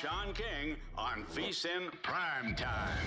[0.00, 3.06] Sean King on VSIN Prime Time.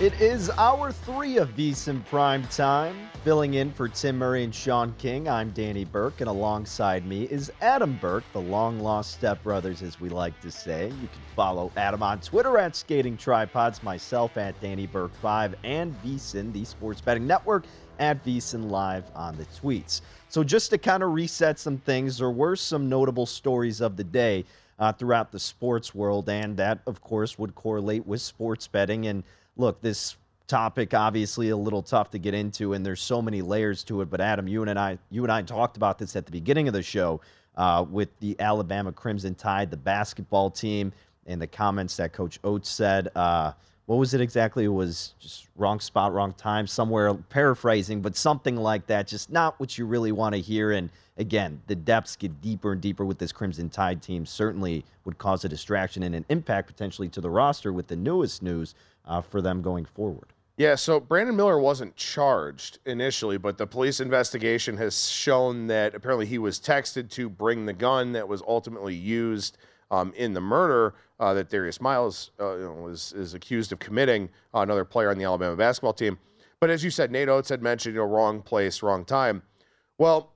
[0.00, 2.96] It is hour three of VSIN Prime Time.
[3.24, 7.52] Filling in for Tim Murray and Sean King, I'm Danny Burke, and alongside me is
[7.60, 10.86] Adam Burke, the long lost stepbrothers, as we like to say.
[10.86, 16.52] You can follow Adam on Twitter at Skating Tripods, myself at Danny Burke5, and VSIN,
[16.54, 17.64] the Sports Betting Network,
[17.98, 20.02] at VSIN Live on the tweets.
[20.28, 24.04] So, just to kind of reset some things, there were some notable stories of the
[24.04, 24.44] day
[24.78, 29.06] uh, throughout the sports world, and that, of course, would correlate with sports betting.
[29.06, 29.22] And
[29.56, 30.16] look, this
[30.46, 34.10] topic obviously a little tough to get into, and there's so many layers to it.
[34.10, 36.74] But Adam, you and I, you and I talked about this at the beginning of
[36.74, 37.20] the show
[37.56, 40.92] uh, with the Alabama Crimson Tide, the basketball team,
[41.26, 43.08] and the comments that Coach Oats said.
[43.14, 43.52] Uh,
[43.86, 44.64] what was it exactly?
[44.64, 49.06] It was just wrong spot, wrong time, somewhere paraphrasing, but something like that.
[49.06, 50.72] Just not what you really want to hear.
[50.72, 54.26] And again, the depths get deeper and deeper with this Crimson Tide team.
[54.26, 58.42] Certainly would cause a distraction and an impact potentially to the roster with the newest
[58.42, 60.32] news uh, for them going forward.
[60.56, 66.24] Yeah, so Brandon Miller wasn't charged initially, but the police investigation has shown that apparently
[66.24, 69.58] he was texted to bring the gun that was ultimately used
[69.90, 74.60] um, in the murder uh, that Darius Miles uh, was is accused of committing, uh,
[74.60, 76.18] another player on the Alabama basketball team.
[76.60, 79.42] But as you said, Nate Oats had mentioned, you know, wrong place, wrong time.
[79.98, 80.32] Well,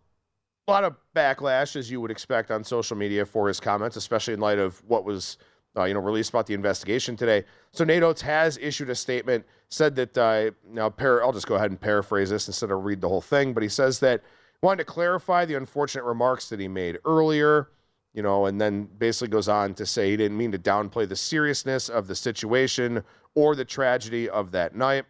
[0.69, 4.35] a lot of backlash, as you would expect, on social media for his comments, especially
[4.35, 5.39] in light of what was,
[5.77, 7.45] uh, you know, released about the investigation today.
[7.73, 11.71] So Nate Oats has issued a statement, said that uh, now I'll just go ahead
[11.71, 14.23] and paraphrase this instead of read the whole thing, but he says that
[14.63, 17.69] wanted to clarify the unfortunate remarks that he made earlier
[18.15, 21.17] you know, and then basically goes on to say he didn't mean to downplay the
[21.17, 23.05] seriousness of the situation
[23.35, 25.05] or the tragedy of that night.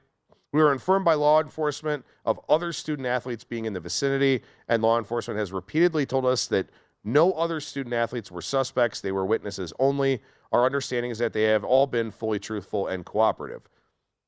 [0.52, 4.82] We were informed by law enforcement of other student athletes being in the vicinity, and
[4.82, 6.68] law enforcement has repeatedly told us that
[7.04, 9.00] no other student athletes were suspects.
[9.00, 10.20] They were witnesses only.
[10.52, 13.62] Our understanding is that they have all been fully truthful and cooperative.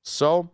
[0.02, 0.48] So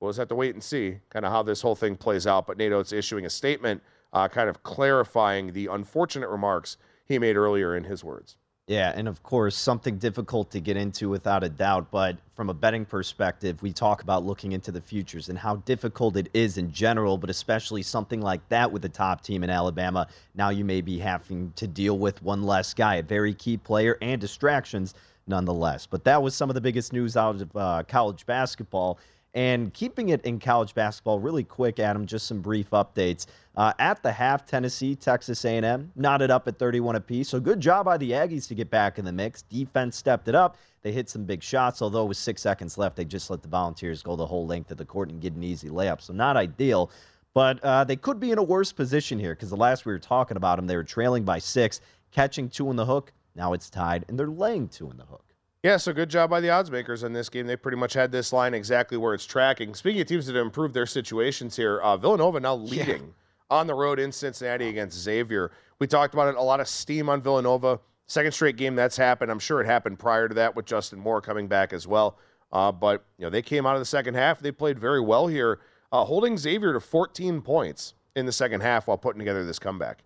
[0.00, 2.46] we'll just have to wait and see kind of how this whole thing plays out.
[2.46, 3.82] But Nate Oats is issuing a statement
[4.12, 8.36] uh, kind of clarifying the unfortunate remarks he made earlier in his words.
[8.66, 11.90] Yeah, and of course, something difficult to get into without a doubt.
[11.90, 16.18] But from a betting perspective, we talk about looking into the futures and how difficult
[16.18, 20.06] it is in general, but especially something like that with the top team in Alabama.
[20.34, 23.96] Now you may be having to deal with one less guy, a very key player,
[24.02, 24.92] and distractions
[25.26, 25.86] nonetheless.
[25.86, 28.98] But that was some of the biggest news out of uh, college basketball.
[29.34, 33.26] And keeping it in college basketball really quick, Adam, just some brief updates.
[33.56, 37.28] Uh, at the half, Tennessee, Texas A&M knotted up at 31 apiece.
[37.28, 39.42] So good job by the Aggies to get back in the mix.
[39.42, 40.56] Defense stepped it up.
[40.82, 44.02] They hit some big shots, although with six seconds left, they just let the Volunteers
[44.02, 46.00] go the whole length of the court and get an easy layup.
[46.00, 46.90] So not ideal.
[47.34, 49.98] But uh, they could be in a worse position here because the last we were
[49.98, 51.80] talking about them, they were trailing by six,
[52.10, 53.12] catching two in the hook.
[53.34, 55.27] Now it's tied, and they're laying two in the hook.
[55.64, 57.46] Yeah, so good job by the odds makers in this game.
[57.48, 59.74] They pretty much had this line exactly where it's tracking.
[59.74, 63.12] Speaking of teams that have improved their situations here, uh, Villanova now leading yeah.
[63.50, 65.50] on the road in Cincinnati against Xavier.
[65.80, 67.80] We talked about it, a lot of steam on Villanova.
[68.06, 69.32] Second straight game that's happened.
[69.32, 72.18] I'm sure it happened prior to that with Justin Moore coming back as well.
[72.52, 74.38] Uh, but you know they came out of the second half.
[74.40, 75.58] They played very well here,
[75.92, 80.04] uh, holding Xavier to 14 points in the second half while putting together this comeback.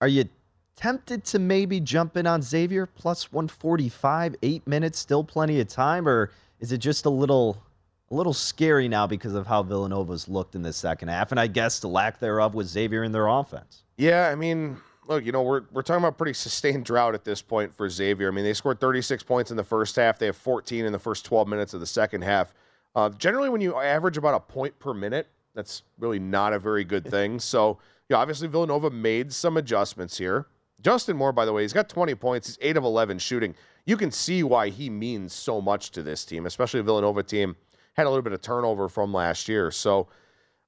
[0.00, 0.28] Are you
[0.78, 6.08] tempted to maybe jump in on Xavier plus 145, eight minutes, still plenty of time,
[6.08, 6.30] or
[6.60, 7.62] is it just a little
[8.10, 11.46] a little scary now because of how Villanova's looked in the second half, and I
[11.46, 13.82] guess the lack thereof with Xavier in their offense?
[13.96, 14.78] Yeah, I mean,
[15.08, 18.28] look, you know, we're we're talking about pretty sustained drought at this point for Xavier.
[18.28, 20.18] I mean, they scored 36 points in the first half.
[20.18, 22.54] They have 14 in the first 12 minutes of the second half.
[22.94, 26.84] Uh, generally, when you average about a point per minute, that's really not a very
[26.84, 27.40] good thing.
[27.40, 27.78] So,
[28.08, 30.46] yeah, obviously Villanova made some adjustments here.
[30.80, 32.48] Justin Moore, by the way, he's got 20 points.
[32.48, 33.54] He's 8 of 11 shooting.
[33.84, 37.56] You can see why he means so much to this team, especially a Villanova team.
[37.94, 39.70] Had a little bit of turnover from last year.
[39.70, 40.08] So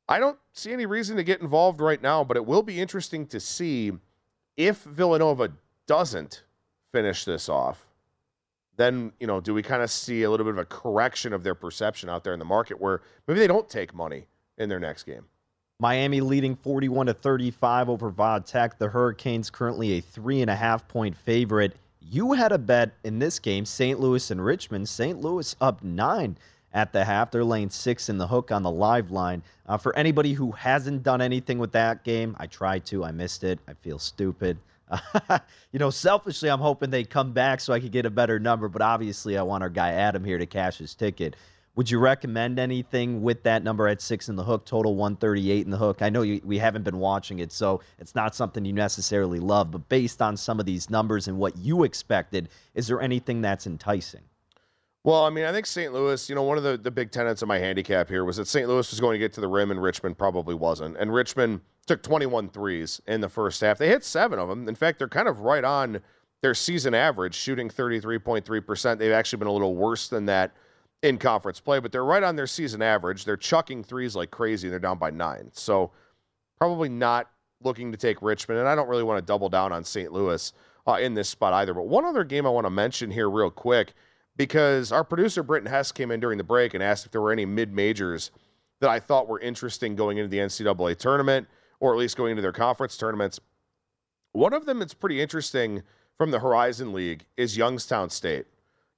[0.08, 3.26] I don't see any reason to get involved right now, but it will be interesting
[3.28, 3.92] to see
[4.56, 5.52] if Villanova
[5.86, 6.42] doesn't
[6.92, 7.86] finish this off.
[8.76, 11.44] Then, you know, do we kind of see a little bit of a correction of
[11.44, 14.26] their perception out there in the market where maybe they don't take money
[14.58, 15.26] in their next game?
[15.80, 18.78] Miami leading 41 to 35 over Tech.
[18.78, 21.74] The Hurricanes currently a three and a half point favorite.
[22.02, 23.98] You had a bet in this game, St.
[23.98, 24.88] Louis and Richmond.
[24.88, 25.18] St.
[25.18, 26.36] Louis up nine
[26.74, 27.30] at the half.
[27.30, 29.42] They're laying six in the hook on the live line.
[29.66, 33.02] Uh, for anybody who hasn't done anything with that game, I tried to.
[33.02, 33.58] I missed it.
[33.66, 34.58] I feel stupid.
[35.72, 38.68] you know, selfishly, I'm hoping they come back so I could get a better number,
[38.68, 41.36] but obviously, I want our guy Adam here to cash his ticket.
[41.80, 45.70] Would you recommend anything with that number at six in the hook, total 138 in
[45.70, 46.02] the hook?
[46.02, 49.70] I know you, we haven't been watching it, so it's not something you necessarily love,
[49.70, 53.66] but based on some of these numbers and what you expected, is there anything that's
[53.66, 54.20] enticing?
[55.04, 55.90] Well, I mean, I think St.
[55.90, 58.46] Louis, you know, one of the, the big tenets of my handicap here was that
[58.46, 58.68] St.
[58.68, 60.98] Louis was going to get to the rim and Richmond probably wasn't.
[60.98, 63.78] And Richmond took 21 threes in the first half.
[63.78, 64.68] They hit seven of them.
[64.68, 66.02] In fact, they're kind of right on
[66.42, 68.98] their season average, shooting 33.3%.
[68.98, 70.52] They've actually been a little worse than that
[71.02, 73.24] in conference play, but they're right on their season average.
[73.24, 74.68] They're chucking threes like crazy.
[74.68, 75.50] And they're down by nine.
[75.52, 75.92] So
[76.58, 77.30] probably not
[77.62, 78.60] looking to take Richmond.
[78.60, 80.12] And I don't really want to double down on St.
[80.12, 80.52] Louis
[80.86, 81.74] uh, in this spot either.
[81.74, 83.94] But one other game I want to mention here, real quick,
[84.36, 87.32] because our producer, Britton Hess, came in during the break and asked if there were
[87.32, 88.30] any mid majors
[88.80, 91.48] that I thought were interesting going into the NCAA tournament
[91.80, 93.40] or at least going into their conference tournaments.
[94.32, 95.82] One of them that's pretty interesting
[96.16, 98.46] from the Horizon League is Youngstown State.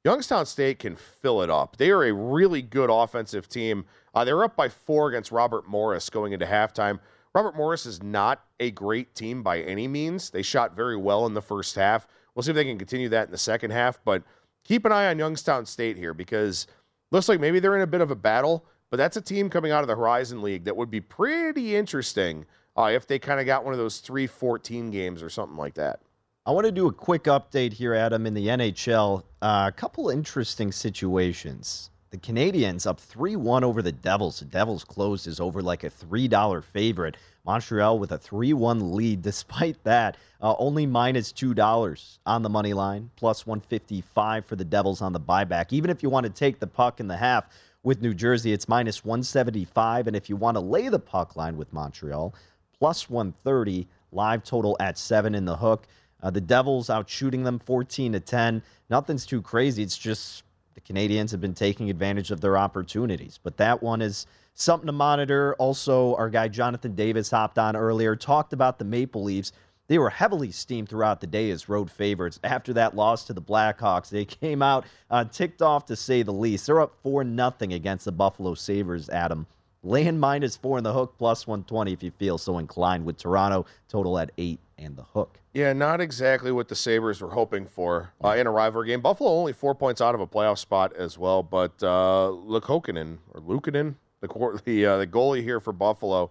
[0.04, 1.76] Youngstown State can fill it up.
[1.76, 3.84] They are a really good offensive team.
[4.14, 6.99] Uh, they were up by four against Robert Morris going into halftime.
[7.34, 10.31] Robert Morris is not a great team by any means.
[10.31, 12.08] They shot very well in the first half.
[12.34, 14.00] We'll see if they can continue that in the second half.
[14.04, 14.25] But
[14.64, 16.66] keep an eye on Youngstown State here because
[17.12, 18.66] looks like maybe they're in a bit of a battle.
[18.90, 22.44] But that's a team coming out of the Horizon League that would be pretty interesting
[22.76, 25.75] uh, if they kind of got one of those 3 14 games or something like
[25.75, 26.00] that.
[26.44, 29.22] I want to do a quick update here, Adam, in the NHL.
[29.40, 31.90] Uh, a couple interesting situations.
[32.11, 34.40] The Canadiens up 3 1 over the Devils.
[34.40, 37.16] The Devils closed is over like a $3 favorite.
[37.46, 39.22] Montreal with a 3 1 lead.
[39.30, 45.00] Despite that, uh, only minus $2 on the money line, plus 155 for the Devils
[45.00, 45.72] on the buyback.
[45.72, 47.50] Even if you want to take the puck in the half
[47.84, 50.08] with New Jersey, it's minus 175.
[50.08, 52.34] And if you want to lay the puck line with Montreal,
[52.76, 55.87] plus 130, live total at 7 in the hook.
[56.23, 58.62] Uh, the Devils out shooting them 14 to 10.
[58.91, 59.83] Nothing's too crazy.
[59.83, 63.38] It's just the Canadiens have been taking advantage of their opportunities.
[63.43, 65.55] But that one is something to monitor.
[65.55, 69.52] Also, our guy Jonathan Davis hopped on earlier, talked about the Maple Leafs.
[69.88, 72.38] They were heavily steamed throughout the day as road favorites.
[72.45, 76.33] After that loss to the Blackhawks, they came out uh, ticked off to say the
[76.33, 76.67] least.
[76.67, 79.47] They're up 4 nothing against the Buffalo Sabres, Adam.
[79.85, 83.67] Laying minus four in the hook, plus 120 if you feel so inclined with Toronto.
[83.89, 85.41] Total at eight and the hook.
[85.55, 89.01] Yeah, not exactly what the Sabres were hoping for uh, in a rivalry game.
[89.01, 93.97] Buffalo only four points out of a playoff spot as well, but uh, or Luukkonen,
[94.21, 96.31] the, the, uh, the goalie here for Buffalo,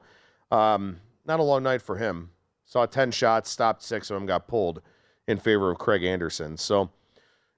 [0.50, 2.32] um, not a long night for him.
[2.66, 4.82] Saw 10 shots, stopped six of them, got pulled
[5.28, 6.56] in favor of Craig Anderson.
[6.58, 6.90] So,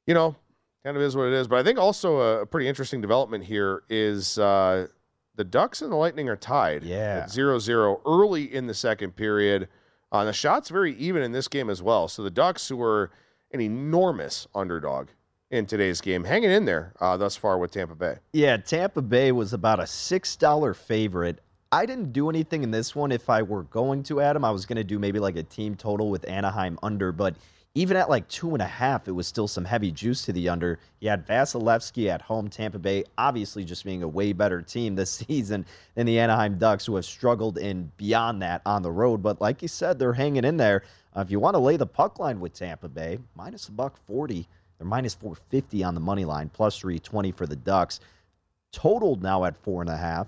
[0.07, 0.35] you know,
[0.83, 1.47] kind of is what it is.
[1.47, 4.87] But I think also a pretty interesting development here is uh,
[5.35, 7.21] the Ducks and the Lightning are tied Yeah.
[7.23, 9.67] at 0 0 early in the second period.
[10.11, 12.07] Uh, the shots very even in this game as well.
[12.07, 13.11] So the Ducks, who were
[13.51, 15.07] an enormous underdog
[15.49, 18.17] in today's game, hanging in there uh, thus far with Tampa Bay.
[18.31, 21.39] Yeah, Tampa Bay was about a $6 favorite.
[21.71, 23.11] I didn't do anything in this one.
[23.11, 25.73] If I were going to, Adam, I was going to do maybe like a team
[25.75, 27.35] total with Anaheim under, but
[27.75, 30.47] even at like two and a half, it was still some heavy juice to the
[30.47, 30.79] under.
[30.99, 35.11] You had Vasilevskiy at home, Tampa Bay, obviously just being a way better team this
[35.27, 35.65] season
[35.95, 39.23] than the Anaheim Ducks, who have struggled in beyond that on the road.
[39.23, 40.83] But like you said, they're hanging in there.
[41.15, 43.97] Uh, if you want to lay the puck line with Tampa Bay, minus a buck
[44.05, 44.47] 40.
[44.77, 47.99] They're minus 450 on the money line, plus 320 for the Ducks.
[48.71, 50.27] Totaled now at four and a half.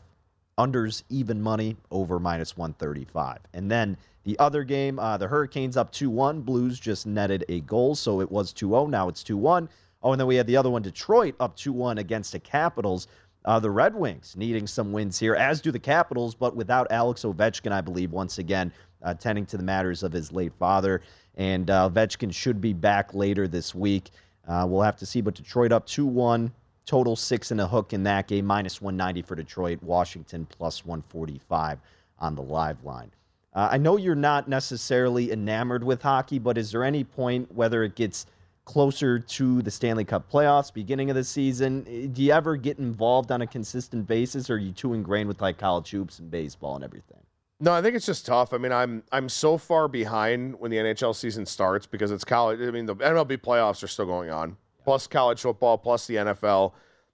[0.58, 3.40] Unders even money over minus 135.
[3.54, 6.42] And then the other game, uh, the Hurricanes up 2 1.
[6.42, 8.88] Blues just netted a goal, so it was 2 0.
[8.88, 9.70] Now it's 2 1.
[10.02, 13.08] Oh, and then we had the other one, Detroit up 2 1 against the Capitals.
[13.44, 17.24] Uh, the Red Wings needing some wins here, as do the Capitals, but without Alex
[17.24, 18.72] Ovechkin, I believe, once again,
[19.04, 21.02] uh, tending to the matters of his late father.
[21.36, 24.10] And uh, Ovechkin should be back later this week.
[24.48, 26.52] Uh, we'll have to see, but Detroit up 2 1.
[26.86, 29.82] Total six and a hook in that game, minus 190 for Detroit.
[29.82, 31.80] Washington plus 145
[32.20, 33.12] on the live line.
[33.54, 37.84] Uh, I know you're not necessarily enamored with hockey, but is there any point, whether
[37.84, 38.26] it gets
[38.66, 42.80] closer to the Stanley Cup playoffs, beginning of the season, eh, do you ever get
[42.80, 46.30] involved on a consistent basis, or are you too ingrained with like college hoops and
[46.30, 47.20] baseball and everything?
[47.60, 48.54] No, I think it's just tough.
[48.54, 52.60] I mean, I'm I'm so far behind when the NHL season starts because it's college.
[52.60, 56.72] I mean, the MLB playoffs are still going on, plus college football, plus the NFL.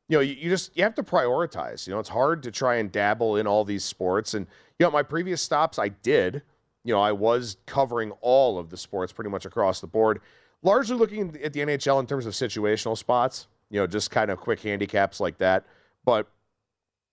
[0.10, 1.88] You know, you, you just you have to prioritize.
[1.88, 4.36] You know, it's hard to try and dabble in all these sports.
[4.36, 4.46] And
[4.78, 6.44] you know, my previous stops, I did.
[6.84, 10.20] You know, I was covering all of the sports pretty much across the board,
[10.62, 13.48] largely looking at the NHL in terms of situational spots.
[13.70, 15.66] You know, just kind of quick handicaps like that.
[16.04, 16.28] But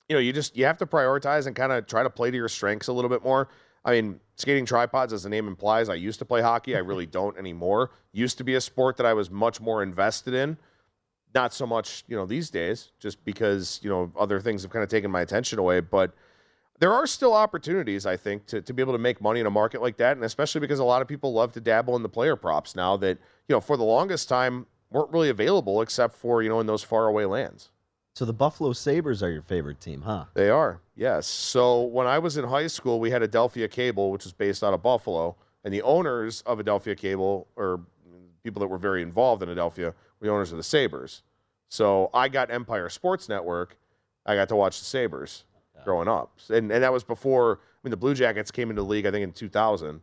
[0.08, 2.36] you know, you just you have to prioritize and kind of try to play to
[2.36, 3.48] your strengths a little bit more.
[3.88, 6.76] I mean, skating tripods, as the name implies, I used to play hockey.
[6.76, 7.90] I really don't anymore.
[8.12, 10.58] Used to be a sport that I was much more invested in.
[11.34, 14.82] Not so much, you know, these days, just because you know other things have kind
[14.82, 15.80] of taken my attention away.
[15.80, 16.12] But
[16.80, 19.50] there are still opportunities, I think, to, to be able to make money in a
[19.50, 22.08] market like that, and especially because a lot of people love to dabble in the
[22.08, 23.18] player props now that
[23.48, 26.82] you know for the longest time weren't really available except for you know in those
[26.82, 27.70] faraway lands.
[28.18, 30.24] So the Buffalo Sabres are your favorite team, huh?
[30.34, 31.24] They are, yes.
[31.24, 34.74] So when I was in high school, we had Adelphia Cable, which was based out
[34.74, 37.80] of Buffalo, and the owners of Adelphia Cable, or
[38.42, 41.22] people that were very involved in Adelphia, were the owners of the Sabres.
[41.68, 43.78] So I got Empire Sports Network.
[44.26, 45.44] I got to watch the Sabres
[45.84, 47.60] growing up, and and that was before.
[47.62, 50.00] I mean, the Blue Jackets came into the league, I think, in 2000.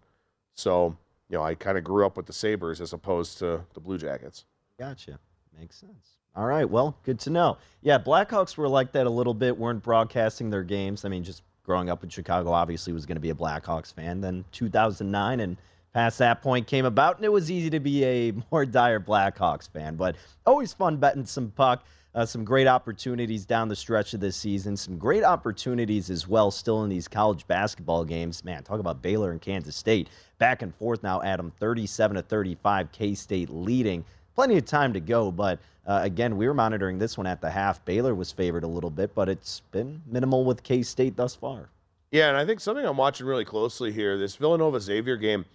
[0.53, 0.95] So
[1.29, 3.98] you know, I kind of grew up with the Sabres as opposed to the Blue
[3.98, 4.45] Jackets.
[4.79, 5.19] Gotcha.
[5.60, 6.15] Makes sense.
[6.36, 6.70] All right.
[6.70, 7.58] Well, good to know.
[7.82, 9.58] Yeah, Blackhawks were like that a little bit.
[9.58, 11.06] weren't broadcasting their games.
[11.06, 14.20] I mean, just growing up in Chicago, obviously was going to be a Blackhawks fan.
[14.20, 15.58] Then 2009 and
[15.94, 19.70] past that point came about, and it was easy to be a more dire Blackhawks
[19.72, 19.96] fan.
[19.96, 21.86] But always fun betting some puck.
[22.13, 24.77] Uh, some great opportunities down the stretch of this season.
[24.77, 28.46] Some great opportunities as well, still in these college basketball games.
[28.46, 30.08] Man, talk about Baylor and Kansas State.
[30.38, 31.51] Back and forth now, Adam.
[31.60, 34.06] 37 to 35, K State leading.
[34.36, 37.50] Plenty of time to go, but uh, again, we were monitoring this one at the
[37.50, 37.84] half.
[37.86, 41.70] Baylor was favored a little bit, but it's been minimal with K State thus far.
[42.12, 45.46] Yeah, and I think something I'm watching really closely here, this Villanova Xavier game,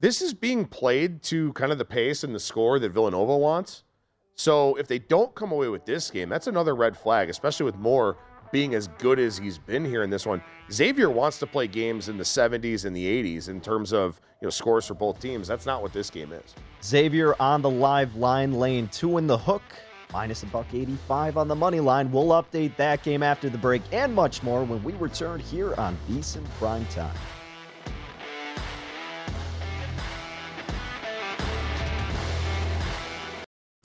[0.00, 3.84] this is being played to kind of the pace and the score that Villanova wants.
[4.34, 7.76] So if they don't come away with this game, that's another red flag, especially with
[7.76, 8.16] Moore
[8.52, 10.42] being as good as he's been here in this one.
[10.72, 14.46] Xavier wants to play games in the 70s and the 80s in terms of you
[14.46, 15.48] know scores for both teams.
[15.48, 16.54] That's not what this game is.
[16.82, 19.62] Xavier on the live line, lane two in the hook,
[20.12, 22.10] minus a buck 85 on the money line.
[22.10, 25.96] We'll update that game after the break and much more when we return here on
[26.08, 27.14] VSiN Prime Time.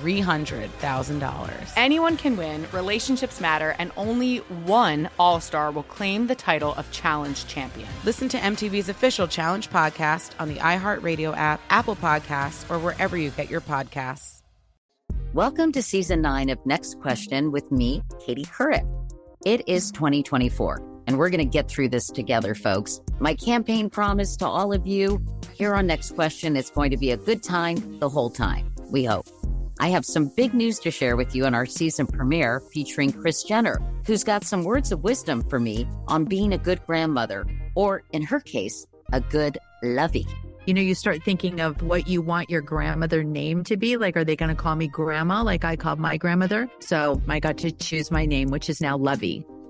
[0.00, 1.72] $300,000.
[1.76, 6.90] Anyone can win, relationships matter, and only one All Star will claim the title of
[6.92, 7.88] Challenge Champion.
[8.04, 13.30] Listen to MTV's official Challenge podcast on the iHeartRadio app, Apple Podcasts, or wherever you
[13.30, 14.42] get your podcasts.
[15.34, 18.86] Welcome to season nine of Next Question with me, Katie Couric.
[19.44, 23.00] It is 2024, and we're going to get through this together, folks.
[23.20, 25.24] My campaign promise to all of you
[25.54, 29.04] here on Next Question is going to be a good time the whole time, we
[29.04, 29.26] hope.
[29.80, 33.44] I have some big news to share with you on our season premiere featuring Kris
[33.44, 38.02] Jenner, who's got some words of wisdom for me on being a good grandmother, or
[38.12, 40.26] in her case, a good lovey.
[40.66, 43.96] You know, you start thinking of what you want your grandmother name to be.
[43.96, 46.68] Like, are they going to call me grandma like I called my grandmother?
[46.80, 49.46] So I got to choose my name, which is now Lovey.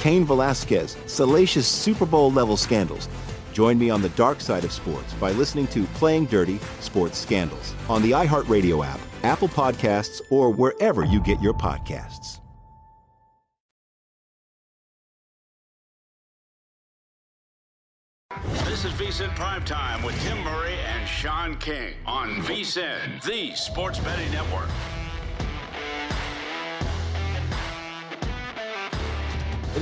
[0.00, 3.08] Cain Velasquez, salacious Super Bowl level scandals.
[3.52, 7.74] Join me on the dark side of sports by listening to Playing Dirty Sports Scandals
[7.88, 12.40] on the iHeartRadio app, Apple Podcasts, or wherever you get your podcasts.
[18.64, 24.32] This is VSIN Primetime with Tim Murray and Sean King on VSIN, the sports betting
[24.32, 24.68] network.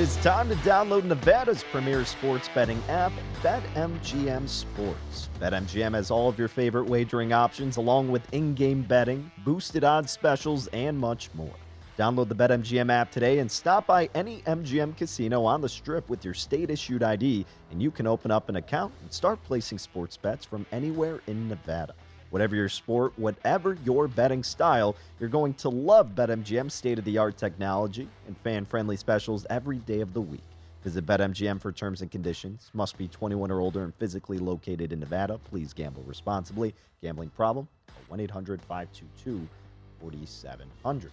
[0.00, 5.28] It is time to download Nevada's premier sports betting app, BetMGM Sports.
[5.38, 10.10] BetMGM has all of your favorite wagering options, along with in game betting, boosted odds
[10.10, 11.52] specials, and much more.
[11.98, 16.24] Download the BetMGM app today and stop by any MGM casino on the strip with
[16.24, 20.16] your state issued ID, and you can open up an account and start placing sports
[20.16, 21.92] bets from anywhere in Nevada.
[22.30, 27.18] Whatever your sport, whatever your betting style, you're going to love BetMGM's state of the
[27.18, 30.40] art technology and fan friendly specials every day of the week.
[30.82, 32.70] Visit BetMGM for terms and conditions.
[32.72, 35.38] Must be 21 or older and physically located in Nevada.
[35.50, 36.74] Please gamble responsibly.
[37.02, 37.68] Gambling problem?
[38.08, 39.46] 1 800 522
[40.00, 41.10] 4700.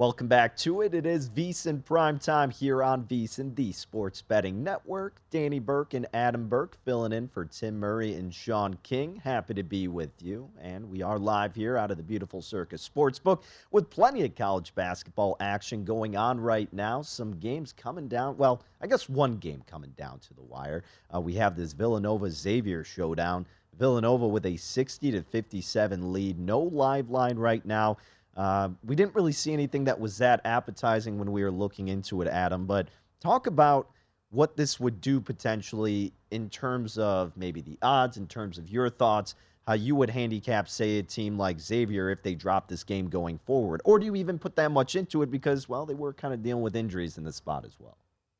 [0.00, 0.94] Welcome back to it.
[0.94, 5.20] It is VSIN Prime Time here on VSIN, the sports betting network.
[5.30, 9.20] Danny Burke and Adam Burke filling in for Tim Murray and Sean King.
[9.22, 10.48] Happy to be with you.
[10.58, 14.74] And we are live here out of the beautiful Circus Sportsbook with plenty of college
[14.74, 17.02] basketball action going on right now.
[17.02, 18.38] Some games coming down.
[18.38, 20.82] Well, I guess one game coming down to the wire.
[21.14, 23.44] Uh, we have this Villanova Xavier showdown.
[23.78, 26.38] Villanova with a 60 to 57 lead.
[26.38, 27.98] No live line right now.
[28.40, 32.22] Uh, we didn't really see anything that was that appetizing when we were looking into
[32.22, 32.64] it, Adam.
[32.64, 32.88] But
[33.20, 33.90] talk about
[34.30, 38.88] what this would do potentially in terms of maybe the odds, in terms of your
[38.88, 39.34] thoughts,
[39.66, 43.36] how you would handicap, say, a team like Xavier if they drop this game going
[43.44, 43.82] forward.
[43.84, 46.42] Or do you even put that much into it because, well, they were kind of
[46.42, 47.98] dealing with injuries in the spot as well?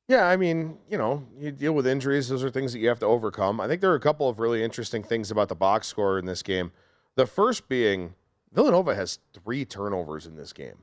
[0.09, 2.31] Yeah, I mean, you know, you deal with injuries.
[2.31, 3.61] Those are things that you have to overcome.
[3.61, 6.25] I think there are a couple of really interesting things about the box score in
[6.25, 6.73] this game.
[7.17, 8.15] The first being
[8.53, 10.79] Villanova has three turnovers in this game.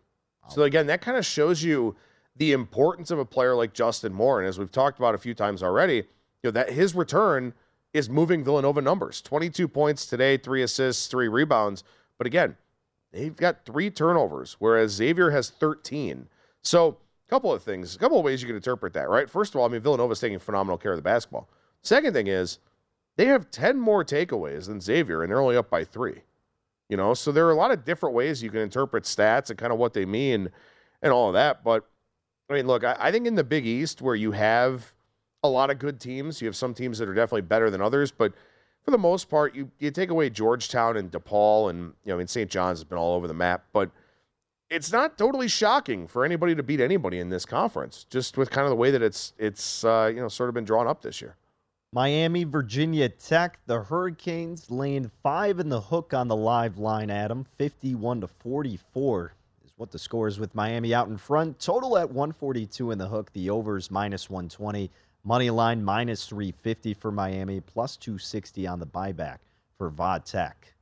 [0.50, 1.96] So again, that kind of shows you
[2.38, 4.40] the importance of a player like Justin Moore.
[4.40, 6.04] And as we've talked about a few times already, you
[6.46, 7.54] know, that his return
[7.94, 9.22] is moving Villanova numbers.
[9.22, 11.84] 22 points today, three assists, three rebounds.
[12.18, 12.56] But again,
[13.12, 16.28] they've got three turnovers, whereas Xavier has 13.
[16.62, 19.30] So a couple of things, a couple of ways you can interpret that, right?
[19.30, 21.50] First of all, I mean, Villanova's taking phenomenal care of the basketball.
[21.82, 22.60] Second thing is
[23.16, 26.22] they have 10 more takeaways than Xavier, and they're only up by three.
[26.90, 29.60] You know, so there are a lot of different ways you can interpret stats and
[29.60, 30.50] kind of what they mean
[31.02, 31.64] and all of that.
[31.64, 31.86] But
[32.50, 34.94] I mean, look, I, I think in the Big East where you have
[35.44, 38.12] a lot of good teams, you have some teams that are definitely better than others,
[38.12, 38.34] but
[38.88, 42.18] for the most part, you, you take away Georgetown and DePaul, and you know, I
[42.20, 42.50] mean, St.
[42.50, 43.92] John's has been all over the map, but
[44.70, 48.64] it's not totally shocking for anybody to beat anybody in this conference, just with kind
[48.64, 51.22] of the way that it's it's uh, you know sort of been drawn up this
[51.22, 51.36] year.
[51.94, 57.46] Miami, Virginia Tech, the Hurricanes laying five in the hook on the live line, Adam.
[57.58, 61.60] 51 to 44 is what the score is with Miami out in front.
[61.60, 63.32] Total at 142 in the hook.
[63.32, 64.92] The overs minus 120.
[65.24, 69.38] Money line minus 350 for Miami, plus 260 on the buyback
[69.78, 70.74] for Va Tech.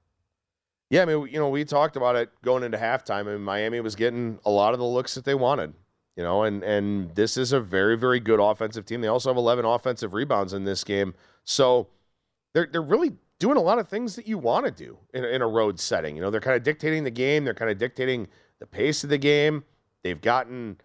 [0.90, 3.96] Yeah, I mean, you know, we talked about it going into halftime, and Miami was
[3.96, 5.74] getting a lot of the looks that they wanted.
[6.16, 9.02] You know, and and this is a very very good offensive team.
[9.02, 11.88] They also have 11 offensive rebounds in this game, so
[12.54, 15.42] they're they're really doing a lot of things that you want to do in, in
[15.42, 16.16] a road setting.
[16.16, 17.44] You know, they're kind of dictating the game.
[17.44, 18.28] They're kind of dictating
[18.60, 19.64] the pace of the game.
[20.04, 20.78] They've gotten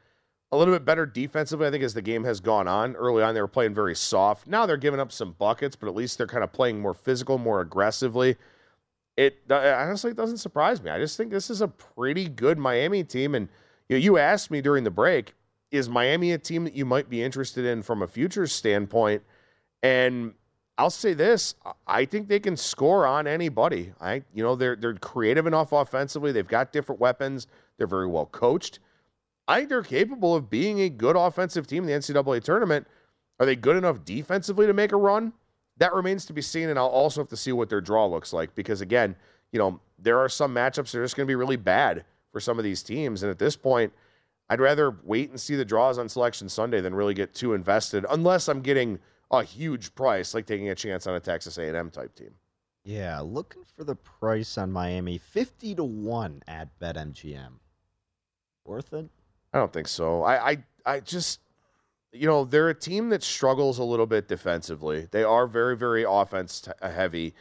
[0.53, 2.97] a little bit better defensively, I think, as the game has gone on.
[2.97, 4.47] Early on, they were playing very soft.
[4.47, 7.38] Now they're giving up some buckets, but at least they're kind of playing more physical,
[7.38, 8.37] more aggressively.
[9.16, 10.90] It honestly doesn't surprise me.
[10.90, 13.35] I just think this is a pretty good Miami team.
[13.35, 13.49] And
[13.90, 15.35] you, know, you asked me during the break,
[15.72, 19.24] is Miami a team that you might be interested in from a futures standpoint?
[19.83, 20.35] And
[20.79, 21.57] I'll say this:
[21.88, 23.92] I think they can score on anybody.
[24.00, 26.31] I, you know, they're they're creative enough offensively.
[26.31, 27.48] They've got different weapons.
[27.79, 28.79] They're very well coached.
[29.48, 32.87] I think they're capable of being a good offensive team in the NCAA tournament.
[33.40, 35.33] Are they good enough defensively to make a run?
[35.79, 38.33] That remains to be seen, and I'll also have to see what their draw looks
[38.33, 39.16] like because, again,
[39.50, 42.40] you know, there are some matchups that are just going to be really bad for
[42.40, 43.23] some of these teams.
[43.23, 43.93] And at this point,
[44.49, 48.05] I'd rather wait and see the draws on Selection Sunday than really get too invested,
[48.11, 48.99] unless I'm getting
[49.31, 52.35] a huge price, like taking a chance on a Texas A&M type team.
[52.85, 57.53] Yeah, looking for the price on Miami, fifty to one at BetMGM.
[58.64, 59.09] Worth it?
[59.53, 60.23] I don't think so.
[60.23, 61.40] I, I, I just,
[62.12, 65.09] you know, they're a team that struggles a little bit defensively.
[65.11, 67.35] They are very, very offense t- heavy.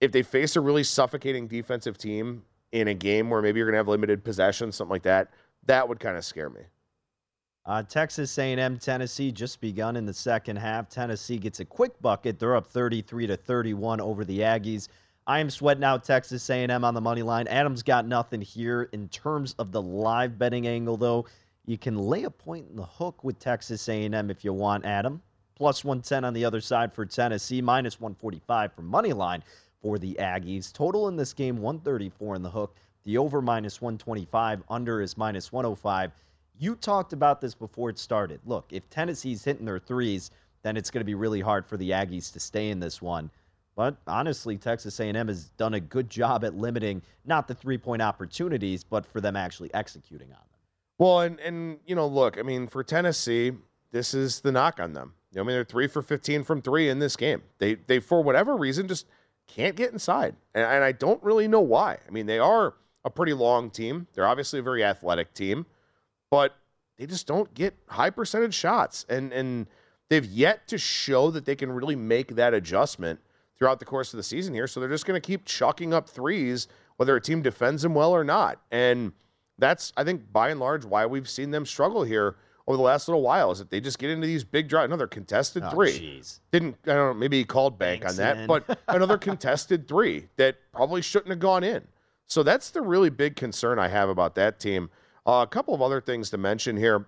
[0.00, 3.74] If they face a really suffocating defensive team in a game where maybe you're going
[3.74, 5.30] to have limited possession, something like that,
[5.66, 6.62] that would kind of scare me.
[7.66, 10.88] Uh, Texas A&M, Tennessee just begun in the second half.
[10.88, 12.38] Tennessee gets a quick bucket.
[12.38, 14.88] They're up 33 to 31 over the Aggies.
[15.26, 17.46] I am sweating out Texas A&M on the money line.
[17.48, 21.26] Adam's got nothing here in terms of the live betting angle, though.
[21.66, 25.20] You can lay a point in the hook with Texas A&M if you want, Adam.
[25.54, 29.44] Plus 110 on the other side for Tennessee, minus 145 for money line
[29.82, 30.72] for the Aggies.
[30.72, 32.76] Total in this game 134 in the hook.
[33.04, 36.12] The over minus 125, under is minus 105.
[36.58, 38.40] You talked about this before it started.
[38.44, 40.30] Look, if Tennessee's hitting their threes,
[40.62, 43.30] then it's going to be really hard for the Aggies to stay in this one.
[43.76, 48.82] But honestly, Texas A&M has done a good job at limiting not the three-point opportunities,
[48.82, 50.58] but for them actually executing on them.
[50.98, 53.52] Well, and and you know, look, I mean, for Tennessee,
[53.92, 55.14] this is the knock on them.
[55.36, 57.42] I mean, they're three for 15 from three in this game.
[57.58, 59.06] They they for whatever reason just
[59.48, 61.98] can't get inside, and, and I don't really know why.
[62.06, 64.06] I mean, they are a pretty long team.
[64.14, 65.66] They're obviously a very athletic team,
[66.30, 66.54] but
[66.98, 69.66] they just don't get high percentage shots, and and
[70.08, 73.20] they've yet to show that they can really make that adjustment
[73.58, 74.66] throughout the course of the season here.
[74.66, 78.12] So they're just going to keep chucking up threes, whether a team defends them well
[78.12, 78.60] or not.
[78.70, 79.12] And
[79.58, 82.36] that's, I think, by and large, why we've seen them struggle here
[82.68, 84.84] over the last little while is that they just get into these big drives.
[84.84, 85.92] Another contested Oh, three.
[86.20, 86.40] jeez.
[86.52, 90.56] Didn't, I don't know, maybe he called bank on that, but another contested three that
[90.70, 91.82] probably shouldn't have gone in.
[92.26, 94.90] So that's the really big concern I have about that team.
[95.26, 97.06] Uh, a couple of other things to mention here.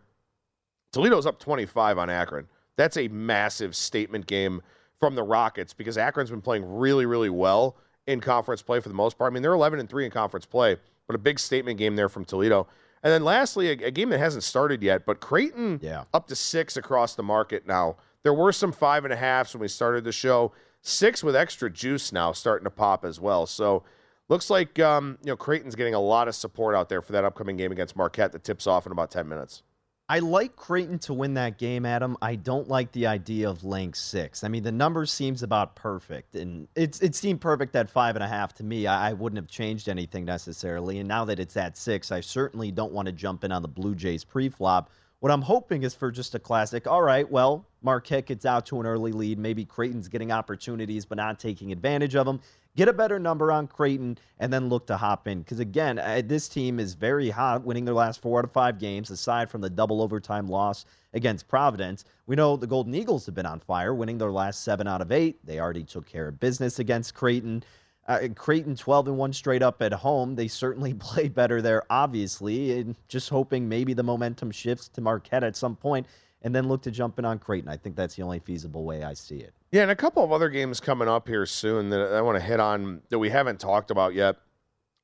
[0.92, 2.48] Toledo's up 25 on Akron.
[2.76, 4.62] That's a massive statement game
[4.98, 8.94] from the Rockets because Akron's been playing really, really well in conference play for the
[8.94, 9.30] most part.
[9.30, 12.08] I mean, they're 11 and 3 in conference play, but a big statement game there
[12.08, 12.66] from Toledo.
[13.02, 16.04] And then lastly, a, a game that hasn't started yet, but Creighton Yeah.
[16.12, 17.96] up to six across the market now.
[18.22, 20.52] There were some five and a halves when we started the show.
[20.82, 23.46] Six with extra juice now starting to pop as well.
[23.46, 23.82] So
[24.28, 27.24] looks like um, you know Creighton's getting a lot of support out there for that
[27.24, 29.62] upcoming game against Marquette that tips off in about 10 minutes.
[30.10, 32.16] I like Creighton to win that game, Adam.
[32.20, 34.42] I don't like the idea of laying six.
[34.42, 38.24] I mean, the number seems about perfect, and it's it seemed perfect at five and
[38.24, 38.88] a half to me.
[38.88, 40.98] I, I wouldn't have changed anything necessarily.
[40.98, 43.68] And now that it's at six, I certainly don't want to jump in on the
[43.68, 44.90] Blue Jays pre-flop.
[45.20, 46.88] What I'm hoping is for just a classic.
[46.88, 49.38] All right, well, Marquette gets out to an early lead.
[49.38, 52.40] Maybe Creighton's getting opportunities but not taking advantage of them
[52.76, 55.40] get a better number on Creighton, and then look to hop in.
[55.40, 59.10] Because again, this team is very hot, winning their last four out of five games,
[59.10, 62.04] aside from the double overtime loss against Providence.
[62.26, 65.12] We know the Golden Eagles have been on fire, winning their last seven out of
[65.12, 65.44] eight.
[65.44, 67.64] They already took care of business against Creighton.
[68.08, 70.34] Uh, Creighton 12 and 1 straight up at home.
[70.34, 75.44] They certainly played better there, obviously, and just hoping maybe the momentum shifts to Marquette
[75.44, 76.06] at some point
[76.42, 77.68] and then look to jump in on Creighton.
[77.68, 79.52] I think that's the only feasible way I see it.
[79.72, 82.44] Yeah, and a couple of other games coming up here soon that I want to
[82.44, 84.36] hit on that we haven't talked about yet.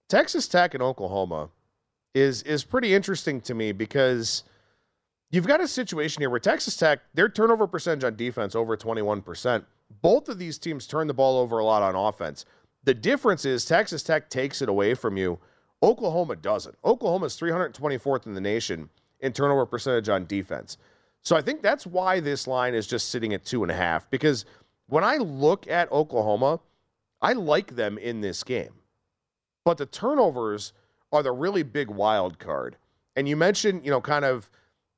[0.08, 1.50] Texas Tech and Oklahoma
[2.14, 4.44] is is pretty interesting to me because
[5.30, 9.64] you've got a situation here where Texas Tech, their turnover percentage on defense over 21%.
[10.02, 12.44] Both of these teams turn the ball over a lot on offense.
[12.84, 15.38] The difference is Texas Tech takes it away from you.
[15.82, 16.76] Oklahoma doesn't.
[16.84, 18.88] Oklahoma is 324th in the nation
[19.20, 20.78] in turnover percentage on defense.
[21.26, 24.08] So I think that's why this line is just sitting at two and a half.
[24.10, 24.44] Because
[24.86, 26.60] when I look at Oklahoma,
[27.20, 28.74] I like them in this game.
[29.64, 30.72] But the turnovers
[31.10, 32.76] are the really big wild card.
[33.16, 34.48] And you mentioned, you know, kind of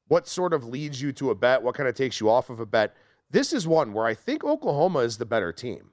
[0.08, 2.60] what sort of leads you to a bet, what kind of takes you off of
[2.60, 2.94] a bet.
[3.30, 5.92] This is one where I think Oklahoma is the better team.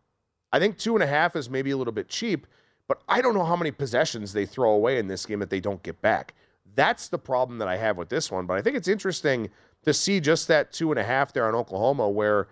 [0.51, 2.45] I think two and a half is maybe a little bit cheap,
[2.89, 5.61] but I don't know how many possessions they throw away in this game that they
[5.61, 6.33] don't get back.
[6.75, 8.45] That's the problem that I have with this one.
[8.45, 9.49] But I think it's interesting
[9.85, 12.47] to see just that two and a half there on Oklahoma, where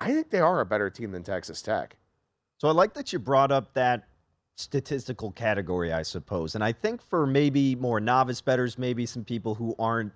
[0.00, 1.96] I think they are a better team than Texas Tech.
[2.58, 4.08] So I like that you brought up that
[4.56, 6.54] statistical category, I suppose.
[6.54, 10.12] And I think for maybe more novice bettors, maybe some people who aren't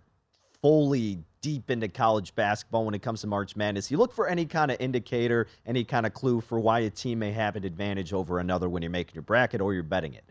[0.61, 4.47] fully deep into college basketball when it comes to March Madness, you look for any
[4.47, 8.13] kind of indicator, any kind of clue for why a team may have an advantage
[8.13, 10.25] over another when you're making your bracket or you're betting it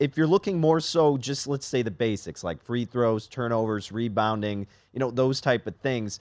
[0.00, 4.66] if you're looking more so just let's say the basics like free throws, turnovers, rebounding,
[4.92, 6.18] you know, those type of things,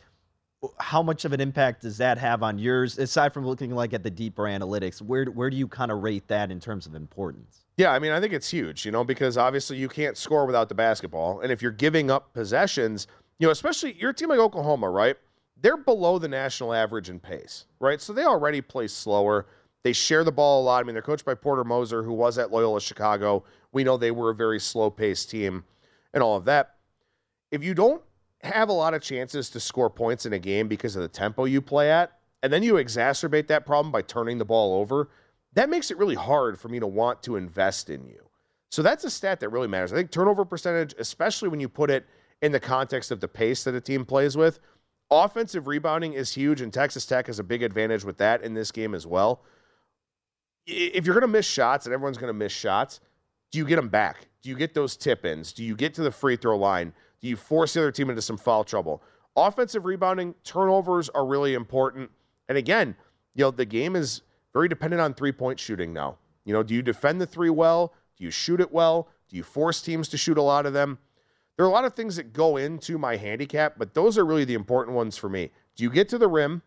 [0.78, 4.04] how much of an impact does that have on yours aside from looking like at
[4.04, 5.02] the deeper analytics?
[5.02, 7.66] Where where do you kind of rate that in terms of importance?
[7.78, 10.68] Yeah, I mean, I think it's huge, you know, because obviously you can't score without
[10.68, 11.40] the basketball.
[11.40, 13.08] And if you're giving up possessions,
[13.40, 15.16] you know, especially your team like Oklahoma, right?
[15.62, 18.02] They're below the national average in pace, right?
[18.02, 19.46] So they already play slower.
[19.84, 20.82] They share the ball a lot.
[20.82, 23.46] I mean, they're coached by Porter Moser, who was at Loyola Chicago.
[23.72, 25.64] We know they were a very slow paced team
[26.14, 26.76] and all of that.
[27.52, 28.02] If you don't
[28.44, 31.46] have a lot of chances to score points in a game because of the tempo
[31.46, 35.10] you play at, and then you exacerbate that problem by turning the ball over,
[35.54, 38.30] that makes it really hard for me to want to invest in you.
[38.72, 39.92] So that's a stat that really matters.
[39.92, 42.06] I think turnover percentage, especially when you put it
[42.42, 44.60] in the context of the pace that a team plays with,
[45.12, 48.72] offensive rebounding is huge, and Texas Tech has a big advantage with that in this
[48.72, 49.44] game as well
[50.70, 53.00] if you're going to miss shots and everyone's going to miss shots,
[53.52, 54.28] do you get them back?
[54.42, 55.54] Do you get those tip ins?
[55.54, 56.94] Do you get to the free throw line?
[57.22, 59.04] Do you force the other team into some foul trouble?
[59.36, 62.12] Offensive rebounding, turnovers are really important.
[62.48, 62.96] And again,
[63.36, 64.22] you know, the game is
[64.54, 66.18] very dependent on three point shooting now.
[66.46, 67.94] You know, do you defend the three well?
[68.18, 69.10] Do you shoot it well?
[69.30, 70.98] Do you force teams to shoot a lot of them?
[71.56, 74.46] There are a lot of things that go into my handicap, but those are really
[74.46, 75.52] the important ones for me.
[75.76, 76.62] Do you get to the rim?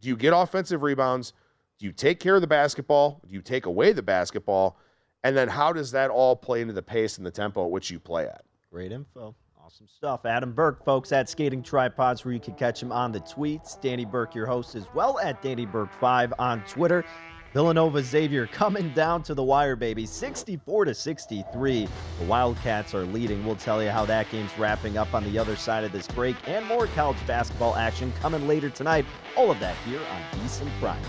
[0.00, 1.34] Do you get offensive rebounds?
[1.78, 3.20] Do you take care of the basketball?
[3.26, 4.78] Do you take away the basketball?
[5.24, 7.90] And then how does that all play into the pace and the tempo at which
[7.90, 8.42] you play at?
[8.70, 9.34] Great info.
[9.62, 10.24] Awesome stuff.
[10.24, 13.80] Adam Burke, folks, at Skating Tripods, where you can catch him on the tweets.
[13.80, 17.04] Danny Burke, your host, as well at Danny Burke5 on Twitter.
[17.52, 20.06] Villanova Xavier coming down to the wire, baby.
[20.06, 21.88] 64 to 63.
[22.20, 23.44] The Wildcats are leading.
[23.44, 26.36] We'll tell you how that game's wrapping up on the other side of this break
[26.48, 29.04] and more college basketball action coming later tonight.
[29.36, 31.02] All of that here on VSiN Prime.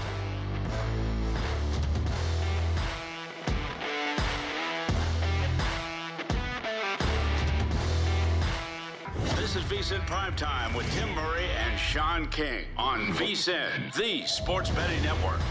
[9.52, 14.70] This is VSiN Prime Time with Tim Murray and Sean King on VSiN, the Sports
[14.70, 15.42] Betting Network.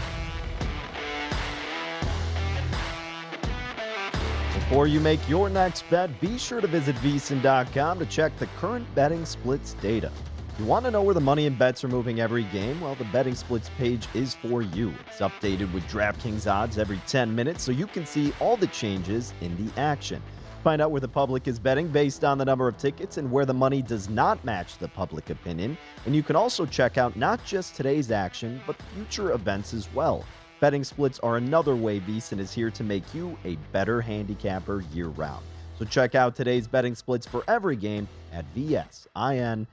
[4.55, 8.87] Before you make your next bet, be sure to visit VSiN.com to check the current
[8.95, 10.11] betting splits data.
[10.57, 12.81] You want to know where the money and bets are moving every game?
[12.81, 14.95] Well, the betting splits page is for you.
[15.11, 19.31] It's updated with DraftKings odds every 10 minutes so you can see all the changes
[19.41, 20.23] in the action.
[20.63, 23.45] Find out where the public is betting based on the number of tickets and where
[23.45, 25.75] the money does not match the public opinion.
[26.05, 30.23] And you can also check out not just today's action, but future events as well.
[30.59, 35.07] Betting splits are another way VSiN is here to make you a better handicapper year
[35.07, 35.43] round.
[35.79, 39.65] So check out today's betting splits for every game at vsin.com.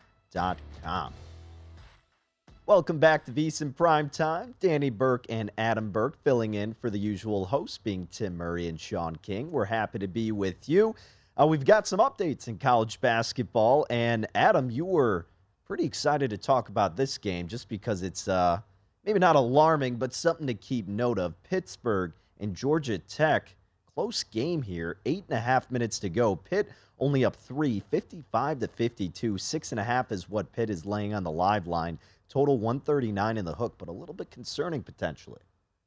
[2.69, 4.55] Welcome back to VSIN Prime Time.
[4.61, 8.79] Danny Burke and Adam Burke filling in for the usual hosts, being Tim Murray and
[8.79, 9.51] Sean King.
[9.51, 10.95] We're happy to be with you.
[11.41, 15.29] Uh, we've got some updates in college basketball, and Adam, you were
[15.65, 18.61] pretty excited to talk about this game just because it's uh,
[19.03, 21.43] maybe not alarming, but something to keep note of.
[21.45, 23.57] Pittsburgh and Georgia Tech,
[23.99, 24.99] close game here.
[25.07, 26.37] Eight and a half minutes to go.
[26.37, 26.69] Pitt
[27.01, 29.39] only up three, 55 to 52.
[29.39, 31.99] Six and a half is what Pitt is laying on the live line.
[32.29, 35.41] Total 139 in the hook, but a little bit concerning potentially.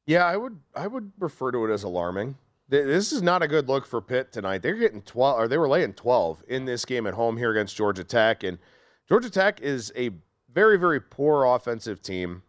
[0.08, 2.36] Yeah, I would I would refer to it as alarming.
[2.68, 4.62] This is not a good look for Pitt tonight.
[4.62, 7.78] They're getting 12 or they were laying 12 in this game at home here against
[7.78, 8.58] Georgia Tech and
[9.08, 10.10] Georgia Tech is a
[10.52, 12.44] very very poor offensive team.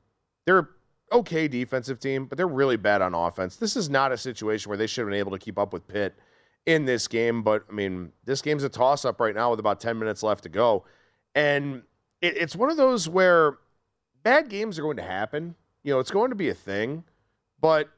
[0.44, 0.70] They're
[1.12, 3.56] okay defensive team, but they're really bad on offense.
[3.56, 5.86] This is not a situation where they should have been able to keep up with
[5.86, 6.14] Pitt
[6.66, 9.80] in this game, but I mean, this game's a toss up right now with about
[9.80, 10.84] 10 minutes left to go.
[11.34, 11.82] And
[12.20, 13.58] it, it's one of those where
[14.22, 15.54] bad games are going to happen.
[15.82, 17.04] You know, it's going to be a thing.
[17.60, 17.90] But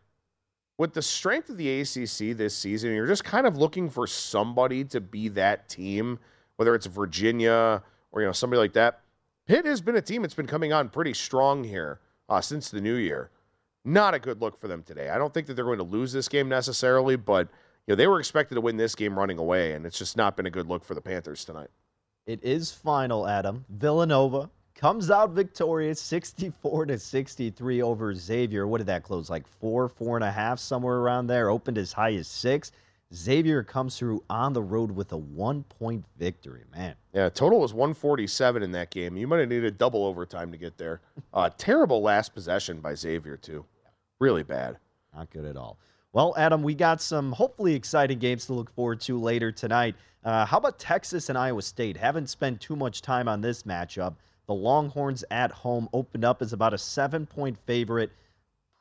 [0.78, 4.84] with the strength of the ACC this season, you're just kind of looking for somebody
[4.84, 6.18] to be that team,
[6.56, 9.00] whether it's Virginia or you know somebody like that.
[9.46, 12.80] Pitt has been a team that's been coming on pretty strong here uh, since the
[12.80, 13.30] new year.
[13.84, 15.10] Not a good look for them today.
[15.10, 17.48] I don't think that they're going to lose this game necessarily, but
[17.86, 20.36] you know they were expected to win this game running away, and it's just not
[20.36, 21.68] been a good look for the Panthers tonight.
[22.26, 23.66] It is final, Adam.
[23.68, 28.66] Villanova comes out victorious 64 to 63 over Xavier.
[28.66, 29.28] What did that close?
[29.28, 31.50] Like four, four and a half, somewhere around there.
[31.50, 32.72] Opened as high as six.
[33.14, 36.94] Xavier comes through on the road with a one point victory, man.
[37.12, 39.16] Yeah, total was 147 in that game.
[39.16, 41.00] You might have needed double overtime to get there.
[41.32, 43.64] Uh, terrible last possession by Xavier, too.
[44.18, 44.78] Really bad.
[45.14, 45.78] Not good at all.
[46.12, 49.96] Well, Adam, we got some hopefully exciting games to look forward to later tonight.
[50.24, 51.96] Uh, how about Texas and Iowa State?
[51.96, 54.14] Haven't spent too much time on this matchup.
[54.46, 58.10] The Longhorns at home opened up as about a seven point favorite,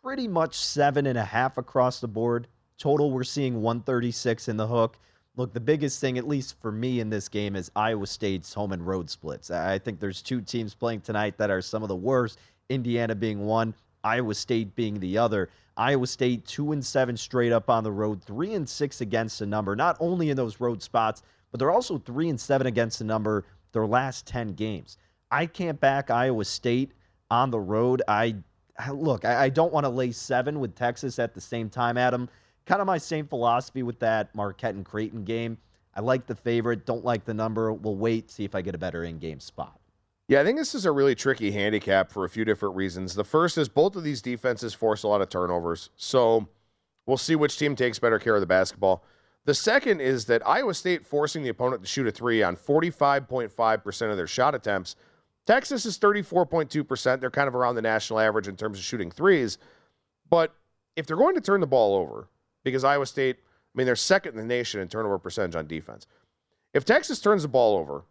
[0.03, 2.47] pretty much seven and a half across the board.
[2.77, 4.97] Total, we're seeing 136 in the hook.
[5.35, 8.71] Look, the biggest thing, at least for me in this game, is Iowa State's home
[8.71, 9.49] and road splits.
[9.49, 12.39] I think there's two teams playing tonight that are some of the worst.
[12.69, 15.49] Indiana being one, Iowa State being the other.
[15.75, 19.45] Iowa State two and seven straight up on the road, three and six against the
[19.45, 19.75] number.
[19.75, 23.45] Not only in those road spots, but they're also three and seven against the number
[23.71, 24.97] their last ten games.
[25.31, 26.91] I can't back Iowa State
[27.31, 28.03] on the road.
[28.07, 28.35] I
[28.91, 32.29] look, I, I don't want to lay seven with Texas at the same time, Adam.
[32.65, 35.57] Kind of my same philosophy with that Marquette and Creighton game.
[35.95, 37.71] I like the favorite, don't like the number.
[37.71, 39.79] We'll wait, see if I get a better in game spot.
[40.27, 43.13] Yeah, I think this is a really tricky handicap for a few different reasons.
[43.13, 45.89] The first is both of these defenses force a lot of turnovers.
[45.97, 46.47] So
[47.05, 49.03] we'll see which team takes better care of the basketball.
[49.45, 54.11] The second is that Iowa State forcing the opponent to shoot a three on 45.5%
[54.11, 54.95] of their shot attempts
[55.45, 57.19] Texas is 34.2%.
[57.19, 59.57] They're kind of around the national average in terms of shooting threes.
[60.29, 60.53] But
[60.95, 62.29] if they're going to turn the ball over,
[62.63, 66.07] because Iowa State, I mean, they're second in the nation in turnover percentage on defense.
[66.73, 68.03] If Texas turns the ball over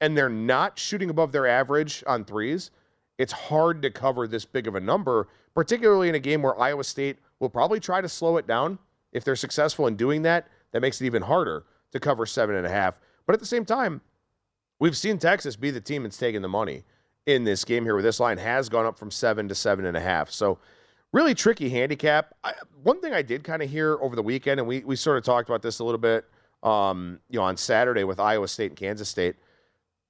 [0.00, 2.70] and they're not shooting above their average on threes,
[3.18, 6.84] it's hard to cover this big of a number, particularly in a game where Iowa
[6.84, 8.78] State will probably try to slow it down.
[9.12, 12.66] If they're successful in doing that, that makes it even harder to cover seven and
[12.66, 12.94] a half.
[13.26, 14.00] But at the same time,
[14.82, 16.82] We've seen Texas be the team that's taking the money
[17.24, 19.96] in this game here, where this line has gone up from seven to seven and
[19.96, 20.28] a half.
[20.32, 20.58] So,
[21.12, 22.34] really tricky handicap.
[22.42, 25.18] I, one thing I did kind of hear over the weekend, and we we sort
[25.18, 26.24] of talked about this a little bit,
[26.62, 29.36] um, you know, on Saturday with Iowa State and Kansas State.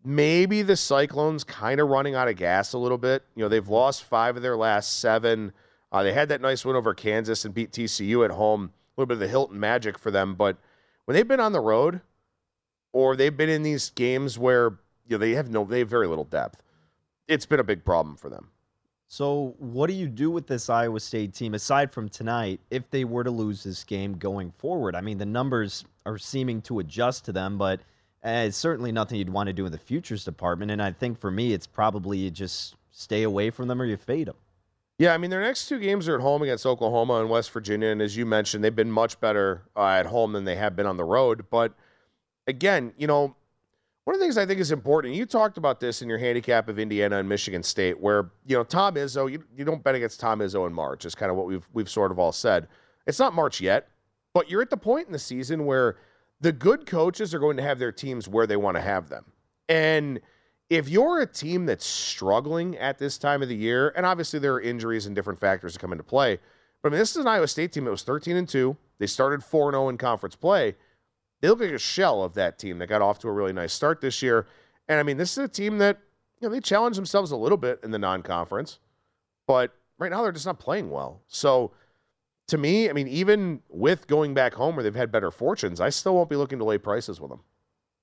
[0.05, 3.23] Maybe the Cyclones kind of running out of gas a little bit.
[3.37, 5.53] You know, they've lost five of their last seven.
[5.93, 8.73] Uh, they had that nice win over Kansas and beat TCU at home.
[8.97, 10.57] A little bit of the Hilton magic for them, but
[11.05, 12.01] when they've been on the road,
[12.93, 16.07] or they've been in these games where you know, they have no they have very
[16.07, 16.63] little depth.
[17.29, 18.51] It's been a big problem for them.
[19.13, 23.05] So, what do you do with this Iowa State team aside from tonight if they
[23.05, 24.97] were to lose this game going forward?
[24.97, 27.81] I mean, the numbers are seeming to adjust to them, but
[28.25, 30.71] uh, it's certainly nothing you'd want to do in the futures department.
[30.71, 33.99] And I think for me, it's probably you just stay away from them or you
[33.99, 34.37] fade them.
[34.97, 37.89] Yeah, I mean, their next two games are at home against Oklahoma and West Virginia.
[37.89, 40.87] And as you mentioned, they've been much better uh, at home than they have been
[40.87, 41.45] on the road.
[41.51, 41.75] But
[42.47, 43.37] again, you know,
[44.05, 46.69] one of the things I think is important, you talked about this in your handicap
[46.69, 50.19] of Indiana and Michigan State, where, you know, Tom Izzo, you, you don't bet against
[50.19, 52.67] Tom Izzo in March, is kind of what we've we've sort of all said.
[53.07, 53.89] It's not March yet,
[54.35, 55.99] but you're at the point in the season where
[56.41, 59.25] the good coaches are going to have their teams where they want to have them.
[59.69, 60.21] And
[60.69, 64.55] if you're a team that's struggling at this time of the year, and obviously there
[64.55, 66.41] are injuries and different factors that come into play,
[66.83, 68.77] but I mean, this is an Iowa State team that was 13 and 2.
[68.99, 70.75] They started 4 0 in conference play
[71.43, 73.75] they look like a shell of that team that got off to a really nice
[73.75, 74.47] start this year.
[74.89, 75.99] And I mean, this is a team that
[76.41, 78.79] you know, they challenge themselves a little bit in the non-conference,
[79.47, 81.21] but right now they're just not playing well.
[81.27, 81.73] So
[82.49, 85.91] to me, I mean, even with going back home where they've had better fortunes, I
[85.91, 87.41] still won't be looking to lay prices with them.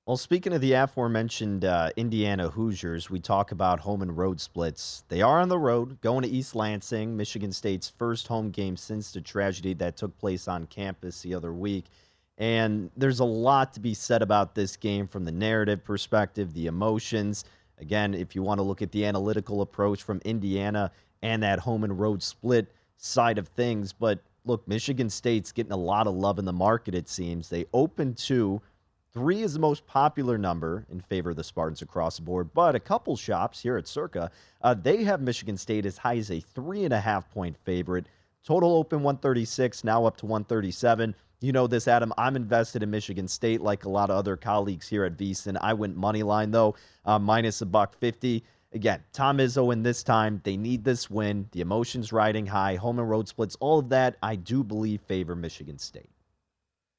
[0.06, 5.04] Well, speaking of the aforementioned uh, Indiana Hoosiers, we talk about home and road splits.
[5.08, 9.12] They are on the road, going to East Lansing, Michigan State's first home game since
[9.12, 11.86] the tragedy that took place on campus the other week.
[12.40, 16.68] And there's a lot to be said about this game from the narrative perspective, the
[16.68, 17.44] emotions.
[17.80, 21.84] Again, if you want to look at the analytical approach from Indiana and that home
[21.84, 23.92] and road split side of things.
[23.92, 27.50] But look, Michigan State's getting a lot of love in the market, it seems.
[27.50, 28.62] They open to
[29.12, 32.76] Three is the most popular number in favor of the Spartans across the board, but
[32.76, 34.30] a couple shops here at Circa,
[34.62, 38.06] uh, they have Michigan State as high as a three and a half point favorite.
[38.44, 41.16] Total open 136, now up to 137.
[41.42, 42.12] You know this, Adam.
[42.18, 45.58] I'm invested in Michigan State like a lot of other colleagues here at VSiN.
[45.62, 46.76] I went money line though,
[47.06, 48.44] uh, minus a buck fifty.
[48.74, 51.48] Again, Tom Izzo in this time, they need this win.
[51.54, 55.36] The emotions riding high, home and road splits, all of that, I do believe favor
[55.36, 56.12] Michigan State.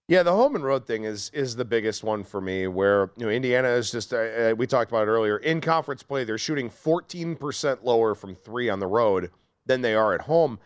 [0.09, 2.67] Yeah, the home and road thing is is the biggest one for me.
[2.67, 6.03] Where you know Indiana is just uh, uh we talked about it earlier in conference
[6.03, 9.31] play, they're shooting 14% lower from three on the road
[9.67, 10.59] than they are at home.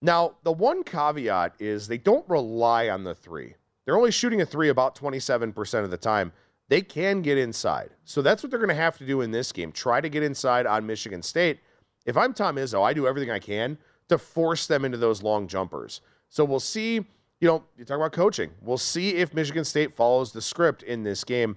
[0.00, 3.54] Now, the one caveat is they don't rely on the three.
[3.84, 6.32] They're only shooting a three about 27% of the time.
[6.68, 7.90] They can get inside.
[8.04, 9.72] So that's what they're going to have to do in this game.
[9.72, 11.60] Try to get inside on Michigan State.
[12.04, 13.78] If I'm Tom Izzo, I do everything I can
[14.08, 16.00] to force them into those long jumpers.
[16.28, 17.06] So we'll see
[17.40, 18.50] you know, you talk about coaching.
[18.60, 21.56] We'll see if Michigan State follows the script in this game.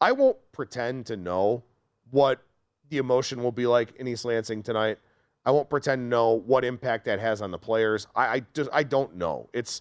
[0.00, 1.64] I won't pretend to know
[2.10, 2.42] what
[2.90, 4.98] the emotion will be like in East Lansing tonight.
[5.46, 8.08] I won't pretend to know what impact that has on the players.
[8.16, 9.48] I, I just I don't know.
[9.52, 9.80] It's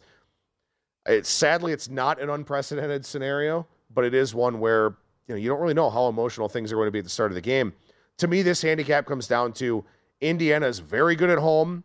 [1.08, 4.96] it's sadly it's not an unprecedented scenario, but it is one where
[5.28, 7.10] you know you don't really know how emotional things are going to be at the
[7.10, 7.74] start of the game.
[8.20, 9.84] To me, this handicap comes down to
[10.22, 11.84] Indiana is very good at home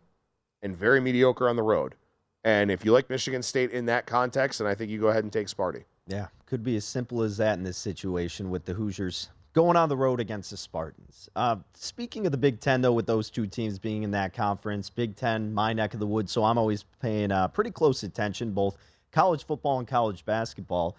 [0.61, 1.95] and very mediocre on the road.
[2.43, 5.23] And if you like Michigan State in that context, then I think you go ahead
[5.23, 5.83] and take Sparty.
[6.07, 9.89] Yeah, could be as simple as that in this situation with the Hoosiers going on
[9.89, 11.29] the road against the Spartans.
[11.35, 14.89] Uh, speaking of the Big Ten, though, with those two teams being in that conference,
[14.89, 18.51] Big Ten, my neck of the woods, so I'm always paying uh, pretty close attention,
[18.51, 18.77] both
[19.11, 20.95] college football and college basketball.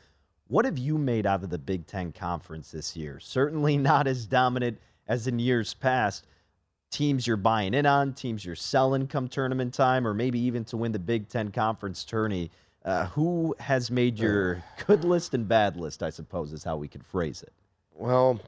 [0.48, 3.18] What have you made out of the Big Ten conference this year?
[3.20, 4.78] Certainly not as dominant
[5.08, 6.26] as in years past
[6.90, 10.76] teams you're buying in on, teams you're selling come tournament time, or maybe even to
[10.76, 12.50] win the Big Ten conference tourney.
[12.84, 16.02] Uh, who has made your good list and bad list?
[16.02, 17.52] I suppose is how we could phrase it.
[17.94, 18.40] Well,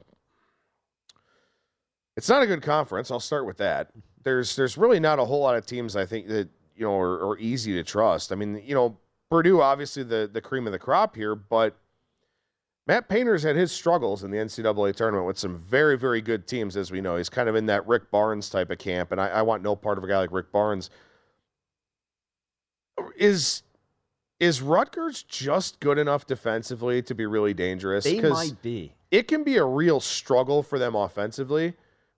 [2.17, 3.11] it's not a good conference.
[3.11, 3.91] I'll start with that.
[4.23, 7.29] There's there's really not a whole lot of teams I think that you know are,
[7.29, 8.31] are easy to trust.
[8.31, 8.97] I mean, you know,
[9.29, 11.77] Purdue obviously the the cream of the crop here, but
[12.87, 16.77] Matt Painter's had his struggles in the NCAA tournament with some very, very good teams,
[16.77, 17.17] as we know.
[17.17, 19.75] He's kind of in that Rick Barnes type of camp, and I, I want no
[19.75, 20.91] part of a guy like Rick Barnes.
[23.17, 23.63] Is
[24.39, 28.03] is Rutgers just good enough defensively to be really dangerous?
[28.03, 28.93] They might be.
[29.11, 31.73] It can be a real struggle for them offensively,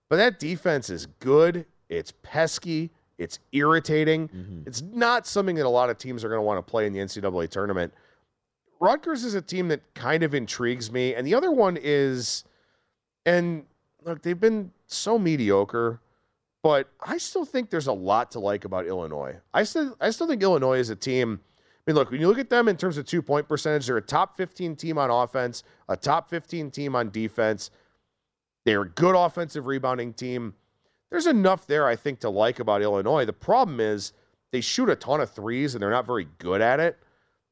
[0.08, 1.66] but that defense is good.
[1.88, 2.90] It's pesky.
[3.18, 4.28] It's irritating.
[4.28, 4.62] Mm-hmm.
[4.66, 6.92] It's not something that a lot of teams are going to want to play in
[6.92, 7.92] the NCAA tournament.
[8.80, 11.14] Rutgers is a team that kind of intrigues me.
[11.14, 12.44] And the other one is,
[13.26, 13.64] and
[14.04, 16.00] look, they've been so mediocre,
[16.62, 19.36] but I still think there's a lot to like about Illinois.
[19.52, 21.40] I still, I still think Illinois is a team.
[21.88, 23.96] I mean, look, when you look at them in terms of two point percentage, they're
[23.96, 27.70] a top 15 team on offense, a top 15 team on defense.
[28.66, 30.52] They're a good offensive rebounding team.
[31.10, 33.24] There's enough there, I think, to like about Illinois.
[33.24, 34.12] The problem is
[34.52, 36.98] they shoot a ton of threes and they're not very good at it.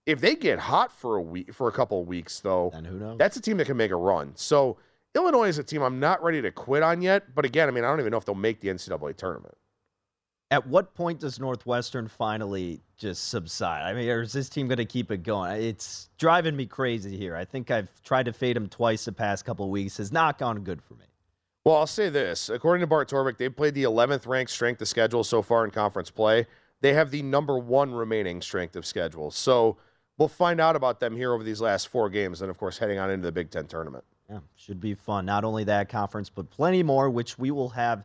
[0.05, 2.99] If they get hot for a week, for a couple of weeks, though, and who
[2.99, 3.17] knows?
[3.17, 4.33] That's a team that can make a run.
[4.35, 4.77] So
[5.15, 7.35] Illinois is a team I'm not ready to quit on yet.
[7.35, 9.57] But again, I mean, I don't even know if they'll make the NCAA tournament.
[10.51, 13.83] At what point does Northwestern finally just subside?
[13.83, 15.61] I mean, or is this team going to keep it going?
[15.61, 17.35] It's driving me crazy here.
[17.35, 19.97] I think I've tried to fade them twice the past couple of weeks.
[19.97, 21.07] Has not gone good for me.
[21.65, 22.49] Well, I'll say this.
[22.49, 25.73] According to Bart Torvik, they've played the 11th ranked strength of schedule so far in
[25.73, 26.47] conference play.
[26.81, 29.33] They have the number one remaining strength of schedule.
[29.33, 29.77] So
[30.17, 33.01] we'll find out about them here over these last four games, and of course, heading
[33.01, 34.05] on into the Big Ten tournament.
[34.31, 35.27] Yeah, should be fun.
[35.27, 38.05] Not only that conference, but plenty more, which we will have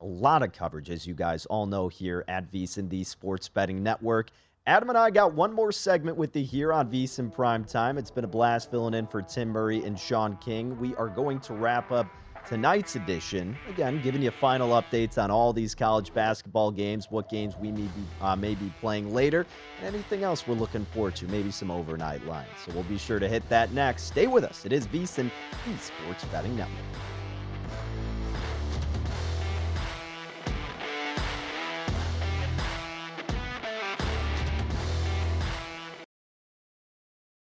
[0.00, 3.82] a lot of coverage, as you guys all know, here at VSiN, the Sports Betting
[3.82, 4.30] Network.
[4.66, 7.96] Adam and I got one more segment with you here on VSiN Prime Time.
[7.96, 10.78] It's been a blast filling in for Tim Murray and Sean King.
[10.78, 12.06] We are going to wrap up
[12.46, 13.56] tonight's edition.
[13.68, 17.80] Again, giving you final updates on all these college basketball games, what games we may
[17.80, 19.46] be, uh, may be playing later,
[19.78, 22.48] and anything else we're looking forward to, maybe some overnight lines.
[22.64, 24.04] So we'll be sure to hit that next.
[24.04, 24.64] Stay with us.
[24.64, 25.30] It is VSiN,
[25.66, 27.17] the Sports Betting Network.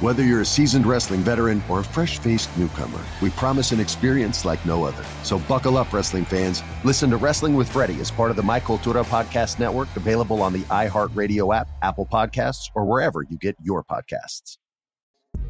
[0.00, 4.44] Whether you're a seasoned wrestling veteran or a fresh faced newcomer, we promise an experience
[4.44, 5.04] like no other.
[5.22, 6.64] So buckle up, wrestling fans.
[6.82, 10.52] Listen to Wrestling with Freddie as part of the My Cultura Podcast Network, available on
[10.52, 14.58] the iHeartRadio app, Apple Podcasts, or wherever you get your podcasts.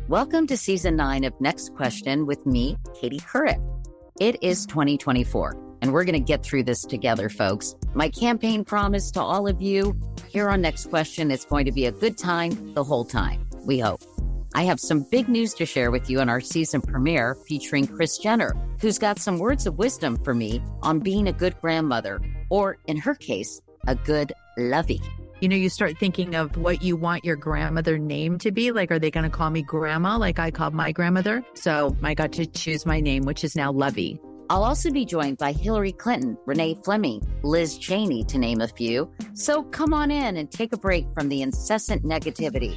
[0.09, 3.63] Welcome to season nine of Next Question with me, Katie Couric.
[4.21, 7.75] It is 2024, and we're going to get through this together, folks.
[7.95, 11.87] My campaign promise to all of you here on Next Question is going to be
[11.87, 14.03] a good time the whole time, we hope.
[14.57, 18.19] I have some big news to share with you in our season premiere featuring Kris
[18.19, 22.79] Jenner, who's got some words of wisdom for me on being a good grandmother, or
[22.87, 25.01] in her case, a good lovey.
[25.41, 28.71] You know, you start thinking of what you want your grandmother name to be.
[28.71, 31.45] Like, are they going to call me grandma like I called my grandmother?
[31.55, 34.21] So I got to choose my name, which is now Lovey.
[34.51, 39.11] I'll also be joined by Hillary Clinton, Renee Fleming, Liz Cheney, to name a few.
[39.33, 42.77] So come on in and take a break from the incessant negativity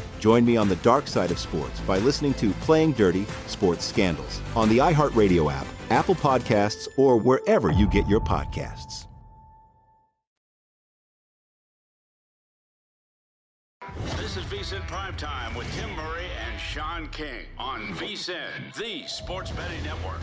[0.21, 4.39] Join me on the dark side of sports by listening to Playing Dirty Sports Scandals
[4.55, 9.07] on the iHeartRadio app, Apple Podcasts, or wherever you get your podcasts.
[14.17, 19.83] This is VSIN Primetime with Tim Murray and Sean King on VSIN, the sports betting
[19.83, 20.21] network.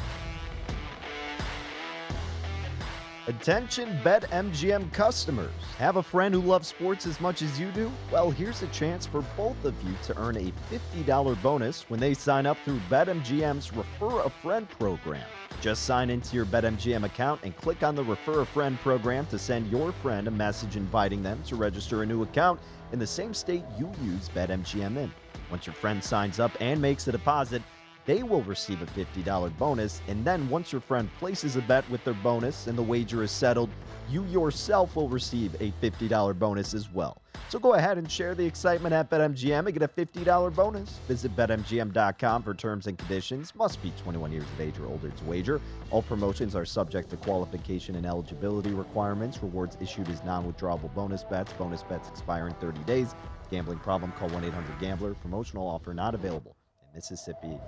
[3.28, 5.50] Attention BetMGM customers.
[5.76, 7.92] Have a friend who loves sports as much as you do?
[8.10, 12.14] Well, here's a chance for both of you to earn a $50 bonus when they
[12.14, 15.26] sign up through BetMGM's Refer a Friend program.
[15.60, 19.38] Just sign into your BetMGM account and click on the Refer a Friend program to
[19.38, 22.58] send your friend a message inviting them to register a new account
[22.92, 25.12] in the same state you use BetMGM in.
[25.50, 27.60] Once your friend signs up and makes a deposit,
[28.08, 30.00] they will receive a $50 bonus.
[30.08, 33.30] And then once your friend places a bet with their bonus and the wager is
[33.30, 33.68] settled,
[34.08, 37.20] you yourself will receive a $50 bonus as well.
[37.50, 40.98] So go ahead and share the excitement at BetMGM and get a $50 bonus.
[41.06, 43.54] Visit BetMGM.com for terms and conditions.
[43.54, 45.60] Must be 21 years of age or older to wager.
[45.90, 49.42] All promotions are subject to qualification and eligibility requirements.
[49.42, 51.52] Rewards issued as non withdrawable bonus bets.
[51.52, 53.14] Bonus bets expire in 30 days.
[53.50, 55.12] Gambling problem, call 1 800 Gambler.
[55.12, 56.57] Promotional offer not available
[56.94, 57.58] Mississippi.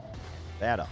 [0.62, 0.88] Up.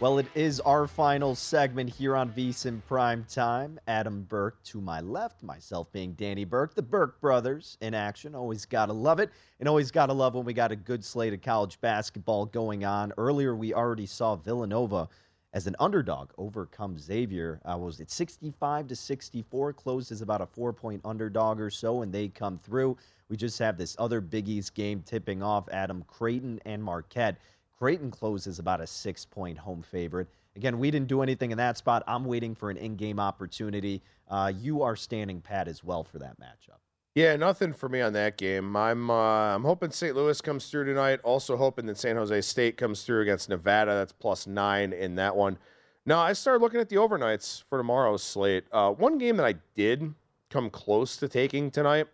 [0.00, 3.80] Well, it is our final segment here on VSIN Prime Time.
[3.86, 8.34] Adam Burke to my left, myself being Danny Burke, the Burke brothers in action.
[8.34, 9.30] Always got to love it.
[9.60, 12.84] And always got to love when we got a good slate of college basketball going
[12.84, 13.12] on.
[13.16, 15.08] Earlier, we already saw Villanova
[15.54, 17.60] as an underdog overcome Xavier.
[17.64, 19.72] Uh, was it 65 to 64?
[19.72, 22.96] Closed as about a four point underdog or so, and they come through.
[23.28, 27.38] We just have this other Big East game tipping off Adam Creighton and Marquette.
[27.78, 30.28] Creighton closes about a six point home favorite.
[30.56, 32.04] Again, we didn't do anything in that spot.
[32.06, 34.02] I'm waiting for an in game opportunity.
[34.28, 36.78] Uh, you are standing pat as well for that matchup.
[37.14, 38.74] Yeah, nothing for me on that game.
[38.74, 40.16] I'm uh, I'm hoping St.
[40.16, 41.20] Louis comes through tonight.
[41.22, 43.94] Also hoping that San Jose State comes through against Nevada.
[43.94, 45.58] That's plus nine in that one.
[46.06, 48.64] Now I started looking at the overnights for tomorrow's slate.
[48.72, 50.14] Uh, one game that I did
[50.50, 52.08] come close to taking tonight,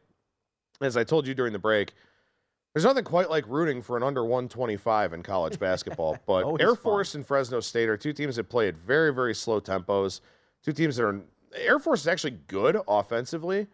[0.80, 1.92] as I told you during the break,
[2.72, 6.18] there's nothing quite like rooting for an under 125 in college basketball.
[6.26, 6.82] But Always Air fun.
[6.82, 10.20] Force and Fresno State are two teams that play at very, very slow tempos.
[10.62, 11.20] Two teams that are
[11.54, 13.66] Air Force is actually good offensively,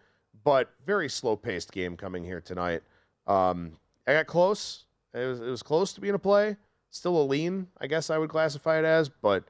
[0.45, 2.83] but very slow paced game coming here tonight.
[3.27, 3.73] Um,
[4.07, 4.85] I got close.
[5.13, 6.57] It was, it was close to being a play.
[6.91, 9.09] Still a lean, I guess I would classify it as.
[9.09, 9.45] But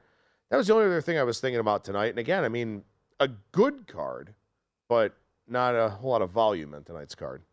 [0.49, 2.09] that was the only other thing I was thinking about tonight.
[2.09, 2.83] And again, I mean,
[3.19, 4.33] a good card,
[4.89, 5.15] but
[5.47, 7.43] not a whole lot of volume in tonight's card.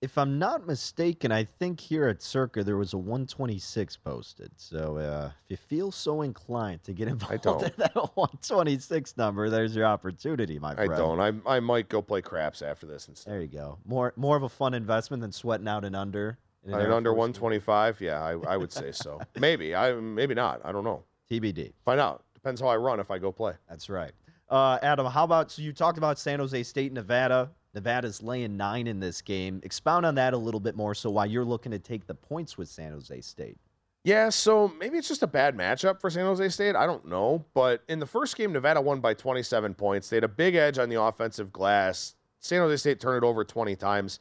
[0.00, 4.50] If I'm not mistaken, I think here at Circa there was a 126 posted.
[4.56, 9.76] So uh, if you feel so inclined to get involved in that 126 number, there's
[9.76, 10.92] your opportunity, my friend.
[10.92, 11.20] I don't.
[11.20, 13.32] I, I might go play craps after this instead.
[13.32, 13.78] There you go.
[13.84, 16.36] More more of a fun investment than sweating out and under.
[16.66, 17.42] in an under Force game.
[17.42, 19.20] 125, yeah, I, I would say so.
[19.38, 19.72] maybe.
[19.72, 20.60] I maybe not.
[20.64, 21.04] I don't know.
[21.30, 21.74] TBD.
[21.84, 22.24] Find out.
[22.34, 23.52] Depends how I run if I go play.
[23.68, 24.10] That's right.
[24.52, 27.50] Uh, Adam, how about so you talked about San Jose State, Nevada.
[27.74, 29.62] Nevada's laying nine in this game.
[29.64, 30.94] Expound on that a little bit more.
[30.94, 33.56] So why you're looking to take the points with San Jose State?
[34.04, 36.76] Yeah, so maybe it's just a bad matchup for San Jose State.
[36.76, 37.46] I don't know.
[37.54, 40.10] But in the first game, Nevada won by 27 points.
[40.10, 42.14] They had a big edge on the offensive glass.
[42.38, 44.18] San Jose State turned it over 20 times.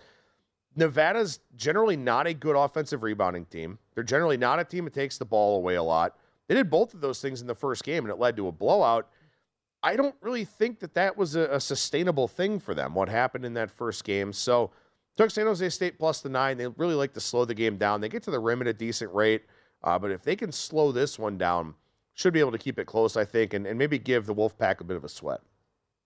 [0.77, 3.79] Nevada's generally not a good offensive rebounding team.
[3.95, 6.15] They're generally not a team that takes the ball away a lot.
[6.47, 8.51] They did both of those things in the first game, and it led to a
[8.51, 9.09] blowout.
[9.83, 13.45] I don't really think that that was a, a sustainable thing for them, what happened
[13.45, 14.31] in that first game.
[14.31, 14.71] So
[15.17, 16.57] took San Jose State plus the nine.
[16.57, 18.01] They really like to slow the game down.
[18.01, 19.43] They get to the rim at a decent rate,
[19.83, 21.75] uh, but if they can slow this one down,
[22.13, 24.81] should be able to keep it close, I think, and, and maybe give the Wolfpack
[24.81, 25.41] a bit of a sweat.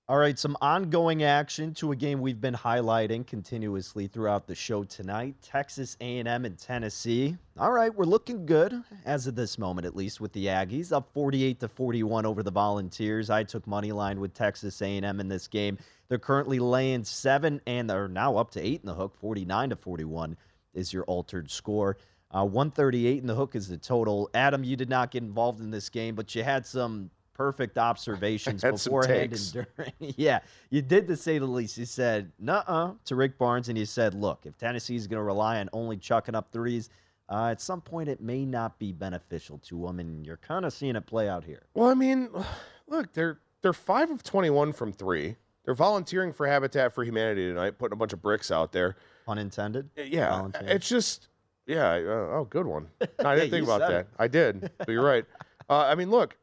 [0.07, 4.83] All right, some ongoing action to a game we've been highlighting continuously throughout the show
[4.83, 5.33] tonight.
[5.41, 7.35] Texas A&M and Tennessee.
[7.57, 11.11] All right, we're looking good as of this moment at least with the Aggies up
[11.11, 13.31] 48 to 41 over the Volunteers.
[13.31, 15.75] I took money line with Texas A&M in this game.
[16.07, 19.15] They're currently laying 7 and they're now up to 8 in the hook.
[19.15, 20.37] 49 to 41
[20.75, 21.97] is your altered score.
[22.29, 24.29] Uh, 138 in the hook is the total.
[24.35, 28.63] Adam, you did not get involved in this game, but you had some perfect observations
[28.63, 29.53] beforehand and
[29.99, 30.13] during.
[30.17, 30.39] yeah,
[30.71, 31.77] you did to say the least.
[31.77, 35.59] You said, "Nuh-uh" to Rick Barnes, and you said, "Look, if Tennessee's going to rely
[35.59, 36.89] on only chucking up threes,
[37.29, 40.73] uh, at some point it may not be beneficial to them." And you're kind of
[40.73, 41.63] seeing it play out here.
[41.75, 42.29] Well, I mean,
[42.87, 45.35] look, they're they're five of twenty-one from three.
[45.65, 48.95] They're volunteering for Habitat for Humanity tonight, putting a bunch of bricks out there.
[49.25, 49.89] Pun intended.
[49.97, 50.69] Yeah, Volunteering.
[50.69, 51.27] it's just
[51.65, 51.89] yeah.
[51.93, 52.87] Uh, oh, good one.
[53.01, 53.91] No, I didn't think about that.
[53.91, 54.07] it.
[54.19, 55.25] I did, but you're right.
[55.67, 56.37] Uh, I mean, look,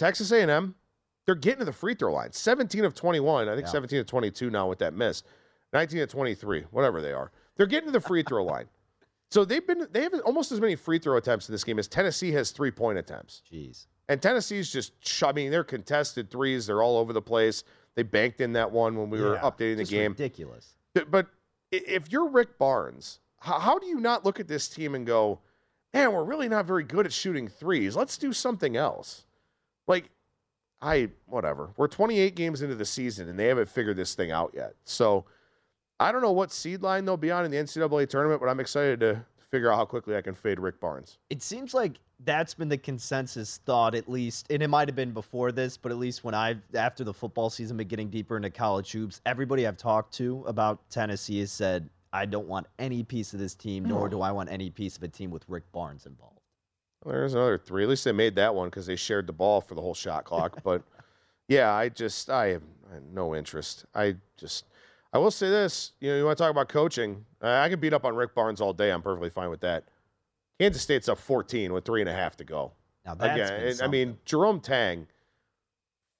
[0.00, 0.74] Texas A&M,
[1.26, 2.32] they're getting to the free throw line.
[2.32, 3.48] 17 of 21.
[3.48, 3.72] I think Yeah.
[3.72, 5.22] 17 of 22 now with that miss.
[5.74, 7.30] 19 of 23, whatever they are.
[7.56, 8.68] They're getting to the free throw line.
[9.32, 11.86] So they've been they have almost as many free throw attempts in this game as
[11.86, 13.42] Tennessee has three point attempts.
[13.48, 13.86] Jeez.
[14.08, 14.92] And Tennessee's just
[15.22, 16.66] I mean, they're contested threes.
[16.66, 17.62] They're all over the place.
[17.94, 20.10] They banked in that one when we were updating the game.
[20.10, 20.74] Ridiculous.
[21.08, 21.28] But,
[21.70, 25.38] if you're Rick Barnes, how do you not look at this team and go,
[25.94, 27.94] man, we're really not very good at shooting threes.
[27.94, 29.26] Let's do something else.
[29.90, 30.10] Like,
[30.80, 31.70] I, whatever.
[31.76, 34.74] We're 28 games into the season and they haven't figured this thing out yet.
[34.84, 35.26] So
[35.98, 38.60] I don't know what seed line they'll be on in the NCAA tournament, but I'm
[38.60, 41.18] excited to figure out how quickly I can fade Rick Barnes.
[41.28, 45.12] It seems like that's been the consensus thought, at least, and it might have been
[45.12, 48.50] before this, but at least when I've after the football season been getting deeper into
[48.50, 53.32] college hoops, everybody I've talked to about Tennessee has said, I don't want any piece
[53.32, 56.06] of this team, nor do I want any piece of a team with Rick Barnes
[56.06, 56.39] involved.
[57.04, 57.82] There's another three.
[57.82, 60.24] At least they made that one because they shared the ball for the whole shot
[60.24, 60.60] clock.
[60.64, 60.82] but
[61.48, 63.86] yeah, I just I have, I have no interest.
[63.94, 64.66] I just
[65.12, 65.92] I will say this.
[66.00, 67.24] You know, you want to talk about coaching?
[67.40, 68.90] I can beat up on Rick Barnes all day.
[68.90, 69.84] I'm perfectly fine with that.
[70.58, 72.72] Kansas State's up 14 with three and a half to go.
[73.06, 75.06] Now that's Again, I mean Jerome Tang,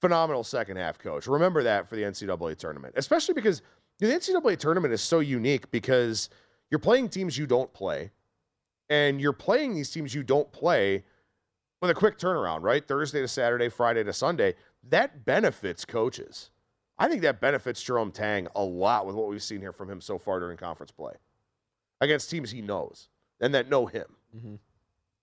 [0.01, 1.27] phenomenal second half coach.
[1.27, 3.61] Remember that for the NCAA tournament, especially because
[3.99, 6.31] the NCAA tournament is so unique because
[6.71, 8.11] you're playing teams you don't play,
[8.91, 11.05] and you're playing these teams you don't play
[11.81, 12.87] with a quick turnaround, right?
[12.87, 14.55] Thursday to Saturday, Friday to Sunday.
[14.89, 16.51] That benefits coaches.
[16.99, 20.03] I think that benefits Jerome Tang a lot with what we've seen here from him
[20.03, 21.15] so far during conference play
[22.03, 23.09] against teams he knows
[23.41, 24.05] and that know him.
[24.37, 24.55] Mm-hmm.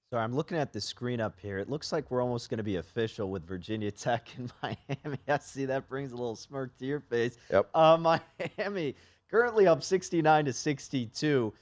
[0.10, 1.58] So I'm looking at the screen up here.
[1.58, 5.20] It looks like we're almost going to be official with Virginia Tech and Miami.
[5.28, 7.38] I see that brings a little smirk to your face.
[7.52, 7.70] Yep.
[7.76, 7.98] Uh,
[8.58, 8.96] Miami
[9.30, 11.54] currently up 69 to 62.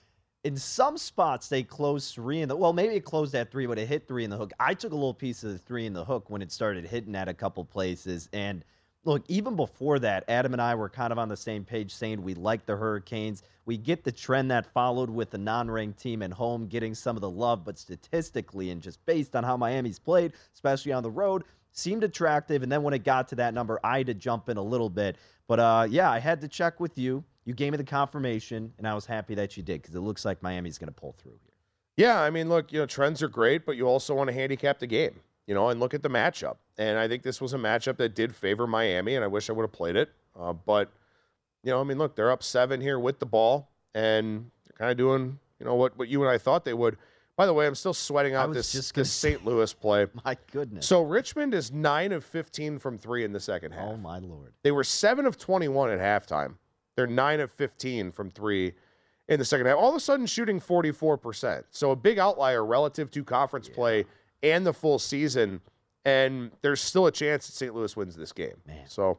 [0.46, 3.80] In some spots, they closed three in the well, maybe it closed at three, but
[3.80, 4.54] it hit three in the hook.
[4.60, 7.16] I took a little piece of the three in the hook when it started hitting
[7.16, 8.64] at a couple places, and
[9.06, 12.22] look, even before that, Adam and I were kind of on the same page saying
[12.22, 13.42] we like the Hurricanes.
[13.66, 17.18] We get the trend that followed with the non ranked team at home getting some
[17.18, 21.10] of the love, but statistically and just based on how Miami's played, especially on the
[21.10, 22.62] road, seemed attractive.
[22.62, 24.92] And then when it got to that number, I had to jump in a little
[24.92, 25.16] bit.
[25.48, 27.24] But uh, yeah, I had to check with you.
[27.46, 30.26] You gave me the confirmation, and I was happy that you did because it looks
[30.26, 31.54] like Miami's going to pull through here.
[31.98, 34.80] Yeah, I mean, look, you know, trends are great, but you also want to handicap
[34.80, 36.58] the game you know, and look at the matchup.
[36.78, 39.54] And I think this was a matchup that did favor Miami, and I wish I
[39.54, 40.10] would have played it.
[40.38, 40.92] Uh, but,
[41.64, 44.92] you know, I mean, look, they're up seven here with the ball, and they're kind
[44.92, 46.98] of doing, you know, what, what you and I thought they would.
[47.38, 49.46] By the way, I'm still sweating out this, this St.
[49.46, 50.08] Louis play.
[50.26, 50.88] My goodness.
[50.88, 53.90] So Richmond is 9 of 15 from three in the second half.
[53.90, 54.54] Oh, my Lord.
[54.64, 56.56] They were 7 of 21 at halftime.
[56.96, 58.74] They're 9 of 15 from three
[59.28, 59.78] in the second half.
[59.78, 61.64] All of a sudden shooting 44%.
[61.72, 63.76] So a big outlier relative to conference yeah.
[63.76, 64.06] play
[64.44, 65.62] and the full season.
[66.06, 67.74] And there's still a chance that St.
[67.74, 68.56] Louis wins this game.
[68.68, 68.88] Man.
[68.88, 69.18] So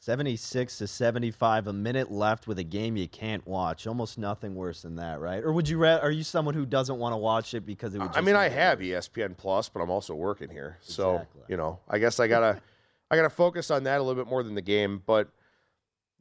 [0.00, 3.86] 76 to 75, a minute left with a game you can't watch.
[3.86, 5.42] Almost nothing worse than that, right?
[5.42, 8.14] Or would you are you someone who doesn't want to watch it because it would
[8.14, 10.78] I mean, I have ESPN Plus, but I'm also working here.
[10.80, 11.42] So, exactly.
[11.48, 12.60] you know, I guess I got to
[13.10, 15.28] I got to focus on that a little bit more than the game, but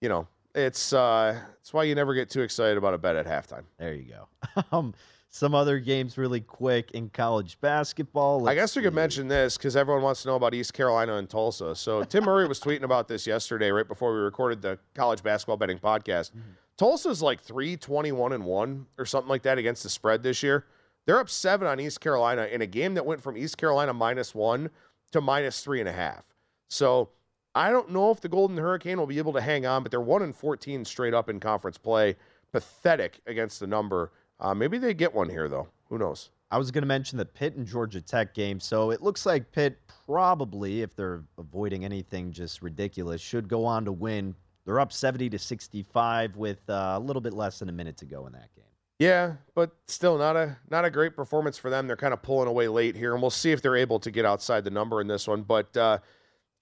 [0.02, 3.26] you know, it's uh it's why you never get too excited about a bet at
[3.28, 3.64] halftime.
[3.78, 4.64] There you go.
[4.72, 4.94] um
[5.30, 8.42] some other games really quick in college basketball.
[8.42, 11.18] Let's I guess we could mention this because everyone wants to know about East Carolina
[11.18, 11.76] and Tulsa.
[11.76, 15.58] So Tim Murray was tweeting about this yesterday, right before we recorded the college basketball
[15.58, 16.32] betting podcast.
[16.32, 16.52] Mm-hmm.
[16.78, 20.66] Tulsa's like three twenty-one and one or something like that against the spread this year.
[21.06, 24.34] They're up seven on East Carolina in a game that went from East Carolina minus
[24.34, 24.70] one
[25.12, 26.24] to minus three and a half.
[26.70, 27.10] So
[27.56, 30.02] I don't know if the Golden Hurricane will be able to hang on, but they're
[30.02, 32.16] one and fourteen straight up in conference play.
[32.52, 34.12] Pathetic against the number.
[34.40, 35.68] Uh, maybe they get one here, though.
[35.90, 36.30] Who knows?
[36.52, 38.60] I was going to mention the Pitt and Georgia Tech game.
[38.60, 43.86] So it looks like Pitt probably, if they're avoiding anything just ridiculous, should go on
[43.86, 44.36] to win.
[44.66, 48.06] They're up 70 to 65 with uh, a little bit less than a minute to
[48.06, 48.66] go in that game.
[49.00, 51.86] Yeah, but still not a not a great performance for them.
[51.86, 54.24] They're kind of pulling away late here, and we'll see if they're able to get
[54.24, 55.42] outside the number in this one.
[55.42, 55.98] But uh,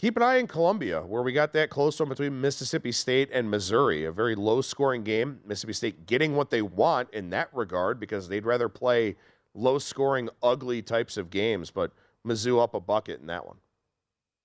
[0.04, 3.50] Keep an eye on Columbia, where we got that close one between Mississippi State and
[3.50, 4.04] Missouri.
[4.04, 5.40] A very low scoring game.
[5.46, 9.16] Mississippi State getting what they want in that regard because they'd rather play
[9.54, 11.72] low scoring, ugly types of games.
[11.72, 11.94] But
[12.28, 13.56] Mizzou up a bucket in that one.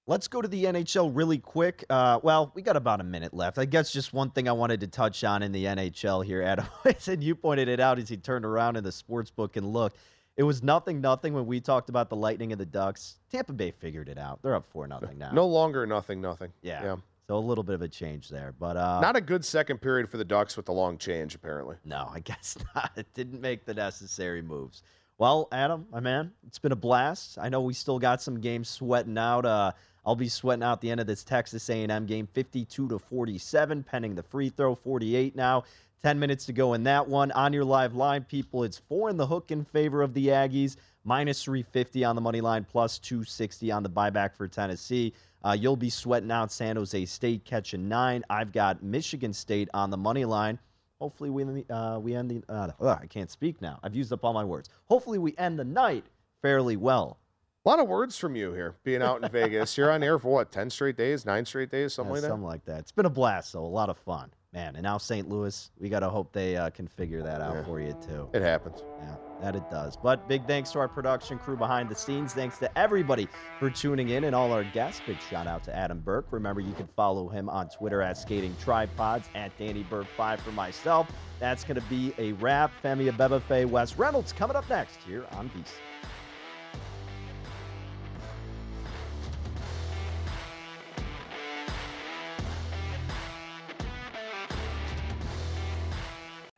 [0.07, 1.85] Let's go to the NHL really quick.
[1.91, 3.59] Uh, well, we got about a minute left.
[3.59, 6.67] I guess just one thing I wanted to touch on in the NHL here, Adam.
[7.09, 9.97] and you pointed it out as he turned around in the sports book and looked.
[10.39, 13.17] It was nothing, nothing when we talked about the Lightning and the Ducks.
[13.29, 14.41] Tampa Bay figured it out.
[14.41, 15.33] They're up four nothing now.
[15.33, 16.53] No longer nothing, nothing.
[16.63, 16.83] Yeah.
[16.85, 16.97] yeah.
[17.27, 20.09] So a little bit of a change there, but uh, not a good second period
[20.09, 21.35] for the Ducks with the long change.
[21.35, 22.93] Apparently, no, I guess not.
[22.97, 24.83] It didn't make the necessary moves.
[25.19, 27.37] Well, Adam, my man, it's been a blast.
[27.39, 29.45] I know we still got some games sweating out.
[29.45, 29.73] Uh,
[30.07, 34.15] I'll be sweating out the end of this Texas A&M game, 52 to 47, pending
[34.15, 35.65] the free throw, 48 now.
[36.03, 37.33] 10 minutes to go in that one.
[37.33, 40.77] On your live line, people, it's four in the hook in favor of the Aggies,
[41.05, 45.13] minus 350 on the money line, plus 260 on the buyback for Tennessee.
[45.45, 48.25] Uh, you'll be sweating out San Jose State catching nine.
[48.31, 50.59] I've got Michigan State on the money line.
[51.01, 52.43] Hopefully, we, uh, we end the.
[52.53, 53.79] Uh, ugh, I can't speak now.
[53.85, 54.69] I've used up all my words.
[54.87, 56.05] Hopefully, we end the night
[56.43, 57.19] fairly well.
[57.65, 59.77] A lot of words from you here, being out in Vegas.
[59.77, 62.29] You're on air for what, 10 straight days, nine straight days, something yeah, like that?
[62.29, 62.79] Something like that.
[62.81, 63.65] It's been a blast, though.
[63.65, 64.31] A lot of fun.
[64.55, 65.29] Man, and now St.
[65.29, 67.65] Louis, we got to hope they uh, can figure that out yeah.
[67.65, 68.31] for you too.
[68.33, 68.83] It happens.
[69.03, 69.95] Yeah, that it does.
[70.03, 72.33] But big thanks to our production crew behind the scenes.
[72.33, 73.29] Thanks to everybody
[73.59, 75.03] for tuning in and all our guests.
[75.07, 76.29] Big shout out to Adam Burke.
[76.31, 81.11] Remember, you can follow him on Twitter at Skating Tripods, at Danny Burke5 for myself.
[81.41, 82.73] That's going to be a wrap.
[82.83, 85.88] Femi Abebefe, Wes Reynolds coming up next here on VSiN.